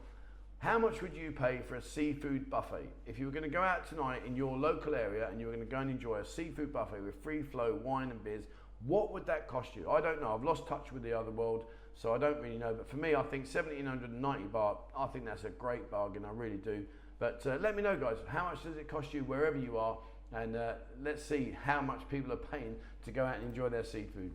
how 0.59 0.77
much 0.77 1.01
would 1.01 1.15
you 1.15 1.31
pay 1.31 1.61
for 1.67 1.75
a 1.75 1.83
seafood 1.83 2.49
buffet? 2.49 2.87
If 3.05 3.17
you 3.17 3.25
were 3.25 3.31
going 3.31 3.43
to 3.43 3.49
go 3.49 3.61
out 3.61 3.87
tonight 3.87 4.23
in 4.25 4.35
your 4.35 4.57
local 4.57 4.95
area 4.95 5.27
and 5.29 5.39
you 5.39 5.47
were 5.47 5.53
going 5.53 5.65
to 5.65 5.71
go 5.71 5.79
and 5.79 5.89
enjoy 5.89 6.17
a 6.19 6.25
seafood 6.25 6.73
buffet 6.73 7.01
with 7.01 7.21
free 7.23 7.41
flow 7.41 7.79
wine 7.81 8.11
and 8.11 8.23
beers, 8.23 8.45
what 8.85 9.13
would 9.13 9.25
that 9.25 9.47
cost 9.47 9.75
you? 9.75 9.89
I 9.89 10.01
don't 10.01 10.21
know. 10.21 10.33
I've 10.33 10.43
lost 10.43 10.67
touch 10.67 10.91
with 10.91 11.03
the 11.03 11.13
other 11.13 11.31
world, 11.31 11.65
so 11.95 12.13
I 12.13 12.17
don't 12.17 12.41
really 12.41 12.57
know. 12.57 12.73
But 12.73 12.89
for 12.89 12.97
me, 12.97 13.09
I 13.09 13.23
think 13.23 13.45
1790 13.45 14.43
baht, 14.53 14.77
I 14.97 15.07
think 15.07 15.25
that's 15.25 15.45
a 15.45 15.49
great 15.49 15.89
bargain. 15.89 16.25
I 16.25 16.31
really 16.33 16.57
do. 16.57 16.83
But 17.23 17.41
uh, 17.45 17.57
let 17.61 17.77
me 17.77 17.81
know, 17.81 17.95
guys, 17.95 18.17
how 18.27 18.43
much 18.43 18.63
does 18.63 18.75
it 18.75 18.89
cost 18.89 19.13
you 19.13 19.21
wherever 19.21 19.57
you 19.57 19.77
are? 19.77 19.97
And 20.33 20.57
uh, 20.57 20.73
let's 21.01 21.23
see 21.23 21.55
how 21.63 21.79
much 21.79 22.01
people 22.09 22.33
are 22.33 22.35
paying 22.35 22.75
to 23.05 23.11
go 23.11 23.23
out 23.23 23.37
and 23.37 23.45
enjoy 23.45 23.69
their 23.69 23.85
seafood. 23.85 24.29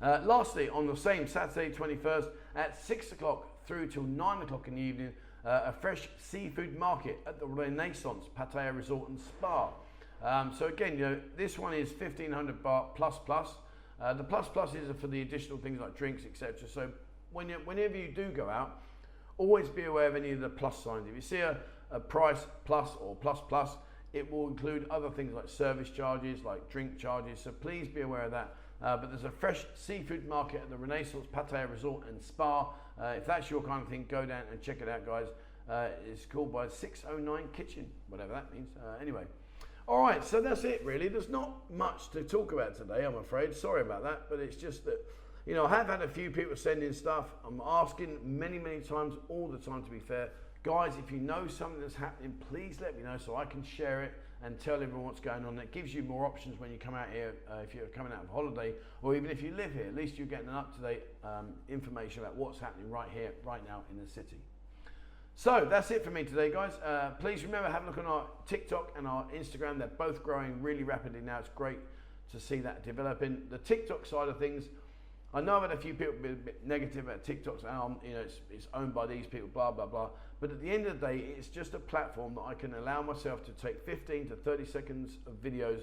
Uh, 0.00 0.20
lastly, 0.24 0.70
on 0.70 0.86
the 0.86 0.96
same 0.96 1.26
Saturday 1.26 1.68
21st 1.68 2.28
at 2.56 2.82
6 2.82 3.12
o'clock 3.12 3.66
through 3.66 3.88
till 3.88 4.04
9 4.04 4.40
o'clock 4.40 4.66
in 4.66 4.76
the 4.76 4.80
evening, 4.80 5.12
uh, 5.44 5.64
a 5.66 5.72
fresh 5.72 6.08
seafood 6.16 6.78
market 6.78 7.20
at 7.26 7.38
the 7.38 7.44
Renaissance 7.44 8.24
Pattaya 8.34 8.74
Resort 8.74 9.10
and 9.10 9.20
Spa. 9.20 9.72
Um, 10.24 10.54
so 10.58 10.68
again, 10.68 10.94
you 10.94 11.00
know, 11.00 11.20
this 11.36 11.58
one 11.58 11.74
is 11.74 11.90
1500 11.90 12.62
baht 12.62 12.94
plus 12.96 13.16
plus. 13.26 13.50
Uh, 14.00 14.14
the 14.14 14.24
plus 14.24 14.48
plus 14.48 14.74
is 14.74 14.88
for 14.98 15.06
the 15.06 15.20
additional 15.20 15.58
things 15.58 15.82
like 15.82 15.98
drinks, 15.98 16.24
etc. 16.24 16.66
So 16.66 16.90
when 17.30 17.50
you, 17.50 17.56
whenever 17.66 17.98
you 17.98 18.08
do 18.08 18.30
go 18.30 18.48
out, 18.48 18.80
always 19.38 19.68
be 19.68 19.84
aware 19.84 20.08
of 20.08 20.16
any 20.16 20.30
of 20.30 20.40
the 20.40 20.48
plus 20.48 20.82
signs. 20.82 21.08
If 21.08 21.14
you 21.14 21.20
see 21.20 21.38
a, 21.38 21.58
a 21.90 22.00
price 22.00 22.46
plus 22.64 22.90
or 23.00 23.16
plus 23.16 23.40
plus, 23.48 23.76
it 24.12 24.30
will 24.30 24.48
include 24.48 24.86
other 24.90 25.10
things 25.10 25.32
like 25.32 25.48
service 25.48 25.90
charges, 25.90 26.44
like 26.44 26.68
drink 26.68 26.98
charges. 26.98 27.40
So 27.40 27.50
please 27.50 27.88
be 27.88 28.02
aware 28.02 28.22
of 28.22 28.30
that. 28.32 28.54
Uh, 28.82 28.96
but 28.96 29.10
there's 29.10 29.24
a 29.24 29.30
fresh 29.30 29.64
seafood 29.74 30.26
market 30.26 30.60
at 30.62 30.70
the 30.70 30.76
Renaissance 30.76 31.26
Pattaya 31.32 31.70
Resort 31.70 32.08
and 32.08 32.20
Spa. 32.20 32.68
Uh, 33.00 33.14
if 33.16 33.24
that's 33.24 33.50
your 33.50 33.62
kind 33.62 33.80
of 33.80 33.88
thing, 33.88 34.04
go 34.08 34.26
down 34.26 34.42
and 34.50 34.60
check 34.60 34.80
it 34.80 34.88
out, 34.88 35.06
guys. 35.06 35.28
Uh, 35.70 35.88
it's 36.10 36.26
called 36.26 36.52
by 36.52 36.68
609 36.68 37.44
Kitchen, 37.52 37.86
whatever 38.08 38.32
that 38.32 38.52
means. 38.52 38.68
Uh, 38.76 39.00
anyway, 39.00 39.22
all 39.86 40.00
right, 40.00 40.24
so 40.24 40.40
that's 40.40 40.64
it 40.64 40.84
really. 40.84 41.08
There's 41.08 41.28
not 41.28 41.70
much 41.70 42.10
to 42.10 42.22
talk 42.22 42.52
about 42.52 42.76
today, 42.76 43.04
I'm 43.04 43.16
afraid. 43.16 43.54
Sorry 43.54 43.82
about 43.82 44.02
that, 44.02 44.22
but 44.28 44.40
it's 44.40 44.56
just 44.56 44.84
that, 44.84 45.04
you 45.46 45.54
know, 45.54 45.66
I 45.66 45.70
have 45.70 45.88
had 45.88 46.02
a 46.02 46.08
few 46.08 46.30
people 46.30 46.56
sending 46.56 46.92
stuff. 46.92 47.26
I'm 47.44 47.60
asking 47.64 48.18
many, 48.24 48.58
many 48.58 48.80
times, 48.80 49.14
all 49.28 49.48
the 49.48 49.58
time 49.58 49.82
to 49.84 49.90
be 49.90 49.98
fair. 49.98 50.30
Guys, 50.62 50.92
if 50.96 51.10
you 51.10 51.18
know 51.18 51.48
something 51.48 51.80
that's 51.80 51.96
happening, 51.96 52.34
please 52.48 52.78
let 52.80 52.96
me 52.96 53.02
know 53.02 53.16
so 53.18 53.34
I 53.34 53.44
can 53.44 53.64
share 53.64 54.02
it 54.04 54.14
and 54.44 54.58
tell 54.60 54.76
everyone 54.76 55.04
what's 55.04 55.20
going 55.20 55.44
on. 55.44 55.56
That 55.56 55.72
gives 55.72 55.92
you 55.92 56.04
more 56.04 56.26
options 56.26 56.60
when 56.60 56.70
you 56.70 56.78
come 56.78 56.94
out 56.94 57.08
here, 57.12 57.34
uh, 57.50 57.58
if 57.64 57.74
you're 57.74 57.86
coming 57.86 58.12
out 58.12 58.22
of 58.22 58.30
holiday, 58.30 58.72
or 59.02 59.16
even 59.16 59.30
if 59.30 59.42
you 59.42 59.52
live 59.56 59.72
here. 59.72 59.86
At 59.86 59.96
least 59.96 60.18
you're 60.18 60.26
getting 60.28 60.48
an 60.48 60.54
up-to-date 60.54 61.02
um, 61.24 61.54
information 61.68 62.22
about 62.22 62.36
what's 62.36 62.60
happening 62.60 62.88
right 62.90 63.08
here, 63.12 63.32
right 63.44 63.60
now 63.66 63.82
in 63.90 64.04
the 64.04 64.08
city. 64.08 64.38
So 65.34 65.66
that's 65.68 65.90
it 65.90 66.04
for 66.04 66.10
me 66.10 66.22
today, 66.24 66.52
guys. 66.52 66.72
Uh, 66.84 67.10
please 67.18 67.42
remember, 67.44 67.68
have 67.68 67.82
a 67.82 67.86
look 67.86 67.98
on 67.98 68.06
our 68.06 68.26
TikTok 68.46 68.92
and 68.96 69.08
our 69.08 69.24
Instagram. 69.34 69.78
They're 69.78 69.88
both 69.88 70.22
growing 70.22 70.62
really 70.62 70.84
rapidly 70.84 71.20
now. 71.20 71.38
It's 71.38 71.48
great 71.54 71.78
to 72.30 72.38
see 72.38 72.60
that 72.60 72.84
developing. 72.84 73.42
The 73.50 73.58
TikTok 73.58 74.06
side 74.06 74.28
of 74.28 74.38
things, 74.38 74.68
I 75.34 75.40
know 75.40 75.56
I've 75.56 75.62
had 75.62 75.72
a 75.72 75.80
few 75.80 75.94
people 75.94 76.14
be 76.22 76.28
a 76.28 76.32
bit 76.32 76.66
negative 76.66 77.06
about 77.06 77.24
TikTok's 77.24 77.64
arm, 77.64 77.96
you 78.04 78.12
know, 78.12 78.20
it's, 78.20 78.40
it's 78.50 78.68
owned 78.74 78.94
by 78.94 79.06
these 79.06 79.26
people, 79.26 79.48
blah, 79.48 79.70
blah, 79.70 79.86
blah. 79.86 80.10
But 80.40 80.50
at 80.50 80.60
the 80.60 80.70
end 80.70 80.86
of 80.86 81.00
the 81.00 81.06
day, 81.06 81.24
it's 81.38 81.48
just 81.48 81.72
a 81.72 81.78
platform 81.78 82.34
that 82.34 82.42
I 82.42 82.54
can 82.54 82.74
allow 82.74 83.00
myself 83.00 83.42
to 83.46 83.52
take 83.52 83.80
15 83.86 84.28
to 84.28 84.36
30 84.36 84.66
seconds 84.66 85.16
of 85.26 85.42
videos, 85.42 85.82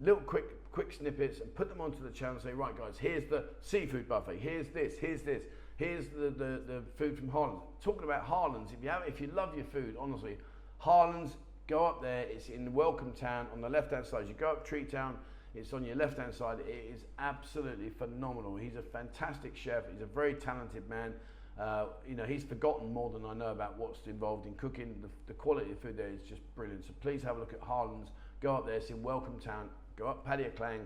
little 0.00 0.20
quick, 0.20 0.70
quick 0.70 0.92
snippets, 0.92 1.40
and 1.40 1.52
put 1.56 1.68
them 1.68 1.80
onto 1.80 2.04
the 2.04 2.10
channel 2.10 2.34
and 2.34 2.42
say, 2.42 2.52
right, 2.52 2.76
guys, 2.76 2.96
here's 2.96 3.28
the 3.28 3.46
seafood 3.62 4.08
buffet, 4.08 4.36
here's 4.38 4.68
this, 4.68 4.94
here's 5.00 5.22
this, 5.22 5.42
here's 5.76 6.06
the, 6.08 6.30
the, 6.30 6.62
the 6.66 6.82
food 6.96 7.18
from 7.18 7.28
Harland. 7.28 7.58
Talking 7.82 8.04
about 8.04 8.24
Harlands, 8.24 8.70
if 8.72 8.82
you, 8.82 8.90
have, 8.90 9.02
if 9.08 9.20
you 9.20 9.26
love 9.34 9.56
your 9.56 9.64
food, 9.64 9.96
honestly, 9.98 10.36
Harlands, 10.78 11.32
go 11.66 11.84
up 11.84 12.00
there, 12.00 12.26
it's 12.30 12.48
in 12.48 12.72
Welcome 12.72 13.12
Town 13.12 13.48
on 13.52 13.60
the 13.60 13.68
left 13.68 13.90
hand 13.90 14.06
side. 14.06 14.28
You 14.28 14.34
go 14.34 14.52
up 14.52 14.64
Tree 14.64 14.84
Town, 14.84 15.16
it's 15.54 15.72
on 15.72 15.84
your 15.84 15.96
left 15.96 16.18
hand 16.18 16.34
side. 16.34 16.58
It 16.66 16.92
is 16.92 17.04
absolutely 17.18 17.90
phenomenal. 17.90 18.56
He's 18.56 18.74
a 18.74 18.82
fantastic 18.82 19.56
chef. 19.56 19.84
He's 19.90 20.00
a 20.00 20.06
very 20.06 20.34
talented 20.34 20.88
man. 20.88 21.14
Uh, 21.58 21.86
you 22.08 22.16
know, 22.16 22.24
he's 22.24 22.42
forgotten 22.42 22.92
more 22.92 23.10
than 23.10 23.24
I 23.24 23.32
know 23.32 23.52
about 23.52 23.78
what's 23.78 24.04
involved 24.06 24.46
in 24.46 24.54
cooking. 24.54 24.96
The, 25.00 25.08
the, 25.28 25.34
quality 25.34 25.70
of 25.70 25.78
food 25.78 25.96
there 25.96 26.08
is 26.08 26.20
just 26.28 26.42
brilliant. 26.56 26.84
So 26.84 26.92
please 27.00 27.22
have 27.22 27.36
a 27.36 27.40
look 27.40 27.52
at 27.52 27.60
Harlan's. 27.60 28.08
Go 28.40 28.56
up 28.56 28.66
there. 28.66 28.74
It's 28.74 28.90
in 28.90 29.02
Welcome 29.02 29.38
Town. 29.38 29.68
Go 29.96 30.08
up 30.08 30.24
Paddy 30.24 30.44
Klang, 30.56 30.80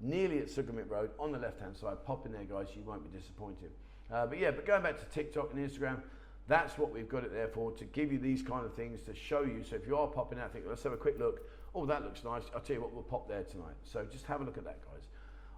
nearly 0.00 0.38
at 0.38 0.46
Sukhumvit 0.46 0.88
Road 0.88 1.10
on 1.18 1.30
the 1.30 1.38
left 1.38 1.60
hand 1.60 1.76
side. 1.76 2.02
Pop 2.06 2.24
in 2.24 2.32
there, 2.32 2.44
guys. 2.44 2.68
You 2.74 2.82
won't 2.82 3.10
be 3.10 3.18
disappointed. 3.18 3.70
Uh, 4.10 4.26
but 4.26 4.38
yeah, 4.38 4.50
but 4.50 4.64
going 4.64 4.82
back 4.82 4.98
to 4.98 5.04
TikTok 5.14 5.52
and 5.52 5.70
Instagram, 5.70 6.00
that's 6.46 6.76
what 6.76 6.92
we've 6.92 7.08
got 7.08 7.24
it 7.24 7.32
there 7.32 7.48
for 7.48 7.72
to 7.72 7.84
give 7.84 8.12
you 8.12 8.18
these 8.18 8.42
kind 8.42 8.66
of 8.66 8.74
things 8.74 9.02
to 9.02 9.14
show 9.14 9.42
you. 9.42 9.62
So 9.68 9.76
if 9.76 9.86
you 9.86 9.96
are 9.96 10.06
popping 10.06 10.38
out, 10.38 10.52
think 10.52 10.66
let's 10.68 10.82
have 10.82 10.92
a 10.92 10.96
quick 10.96 11.18
look 11.18 11.40
oh, 11.74 11.84
that 11.86 12.02
looks 12.04 12.24
nice. 12.24 12.44
I'll 12.54 12.60
tell 12.60 12.76
you 12.76 12.82
what, 12.82 12.92
we'll 12.92 13.02
pop 13.02 13.28
there 13.28 13.42
tonight. 13.42 13.74
So 13.82 14.06
just 14.10 14.24
have 14.26 14.40
a 14.40 14.44
look 14.44 14.56
at 14.56 14.64
that, 14.64 14.78
guys. 14.84 15.08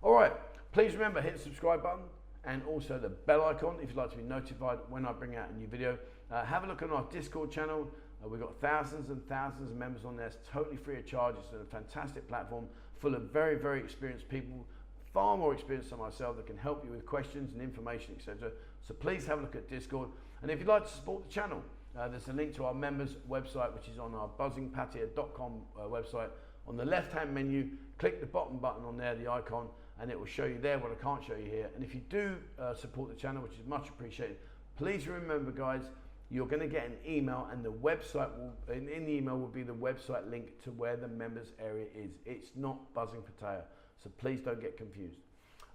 All 0.02 0.12
right, 0.12 0.32
please 0.72 0.94
remember, 0.94 1.20
hit 1.20 1.34
the 1.34 1.42
subscribe 1.42 1.82
button 1.82 2.04
and 2.44 2.62
also 2.64 2.98
the 2.98 3.08
bell 3.08 3.44
icon 3.44 3.76
if 3.82 3.90
you'd 3.90 3.96
like 3.96 4.10
to 4.10 4.16
be 4.16 4.22
notified 4.22 4.78
when 4.88 5.04
I 5.04 5.12
bring 5.12 5.36
out 5.36 5.50
a 5.50 5.58
new 5.58 5.66
video. 5.66 5.98
Uh, 6.30 6.44
have 6.44 6.64
a 6.64 6.66
look 6.66 6.82
on 6.82 6.90
our 6.90 7.04
Discord 7.10 7.50
channel. 7.50 7.90
Uh, 8.24 8.28
we've 8.28 8.40
got 8.40 8.60
thousands 8.60 9.10
and 9.10 9.26
thousands 9.28 9.70
of 9.70 9.76
members 9.76 10.04
on 10.04 10.16
there. 10.16 10.26
It's 10.26 10.38
totally 10.50 10.76
free 10.76 10.96
of 10.96 11.06
charge. 11.06 11.36
It's 11.38 11.52
a 11.52 11.64
fantastic 11.70 12.26
platform 12.28 12.66
full 12.98 13.14
of 13.14 13.22
very, 13.30 13.56
very 13.56 13.80
experienced 13.80 14.28
people, 14.28 14.66
far 15.12 15.36
more 15.36 15.52
experienced 15.52 15.90
than 15.90 15.98
myself 15.98 16.36
that 16.36 16.46
can 16.46 16.56
help 16.56 16.84
you 16.84 16.90
with 16.90 17.04
questions 17.04 17.52
and 17.52 17.60
information, 17.60 18.14
etc. 18.16 18.52
So 18.80 18.94
please 18.94 19.26
have 19.26 19.38
a 19.38 19.42
look 19.42 19.56
at 19.56 19.68
Discord. 19.68 20.08
And 20.42 20.50
if 20.50 20.58
you'd 20.58 20.68
like 20.68 20.84
to 20.84 20.92
support 20.92 21.26
the 21.26 21.32
channel, 21.32 21.62
uh, 21.98 22.08
there's 22.08 22.28
a 22.28 22.32
link 22.32 22.54
to 22.56 22.64
our 22.64 22.74
members 22.74 23.16
website, 23.28 23.72
which 23.74 23.88
is 23.88 23.98
on 23.98 24.14
our 24.14 24.28
buzzinpattaya.com 24.38 25.52
uh, 25.78 25.82
website. 25.82 26.28
On 26.68 26.76
the 26.76 26.84
left 26.84 27.12
hand 27.12 27.32
menu, 27.32 27.68
click 27.98 28.20
the 28.20 28.26
bottom 28.26 28.58
button 28.58 28.84
on 28.84 28.96
there, 28.96 29.14
the 29.14 29.30
icon, 29.30 29.68
and 30.00 30.10
it 30.10 30.18
will 30.18 30.26
show 30.26 30.44
you 30.44 30.58
there 30.60 30.78
what 30.78 30.92
I 30.92 31.02
can't 31.02 31.24
show 31.24 31.36
you 31.36 31.50
here. 31.50 31.70
And 31.74 31.82
if 31.82 31.94
you 31.94 32.02
do 32.10 32.36
uh, 32.58 32.74
support 32.74 33.08
the 33.08 33.14
channel, 33.14 33.42
which 33.42 33.52
is 33.52 33.66
much 33.66 33.88
appreciated, 33.88 34.36
please 34.76 35.08
remember, 35.08 35.50
guys, 35.50 35.82
you're 36.30 36.46
going 36.46 36.60
to 36.60 36.68
get 36.68 36.84
an 36.84 36.96
email, 37.08 37.48
and 37.52 37.64
the 37.64 37.72
website 37.72 38.28
will, 38.36 38.52
in, 38.74 38.88
in 38.88 39.06
the 39.06 39.12
email 39.12 39.38
will 39.38 39.46
be 39.46 39.62
the 39.62 39.74
website 39.74 40.28
link 40.30 40.60
to 40.64 40.72
where 40.72 40.96
the 40.96 41.08
members 41.08 41.52
area 41.64 41.86
is. 41.96 42.10
It's 42.26 42.50
not 42.56 42.92
Buzzing 42.92 43.22
so 43.40 44.10
please 44.18 44.40
don't 44.40 44.60
get 44.60 44.76
confused. 44.76 45.18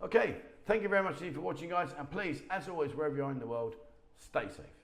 Okay, 0.04 0.36
thank 0.65 0.84
you 0.84 0.89
very 0.89 1.04
much 1.04 1.19
indeed 1.19 1.36
for 1.36 1.41
watching, 1.41 1.69
guys, 1.69 1.89
and 1.97 2.10
please, 2.10 2.43
as 2.50 2.67
always, 2.67 2.91
wherever 2.93 3.15
you 3.15 3.24
are 3.24 3.32
in 3.32 3.39
the 3.39 3.47
world, 3.47 3.76
stay 4.22 4.48
safe. 4.50 4.82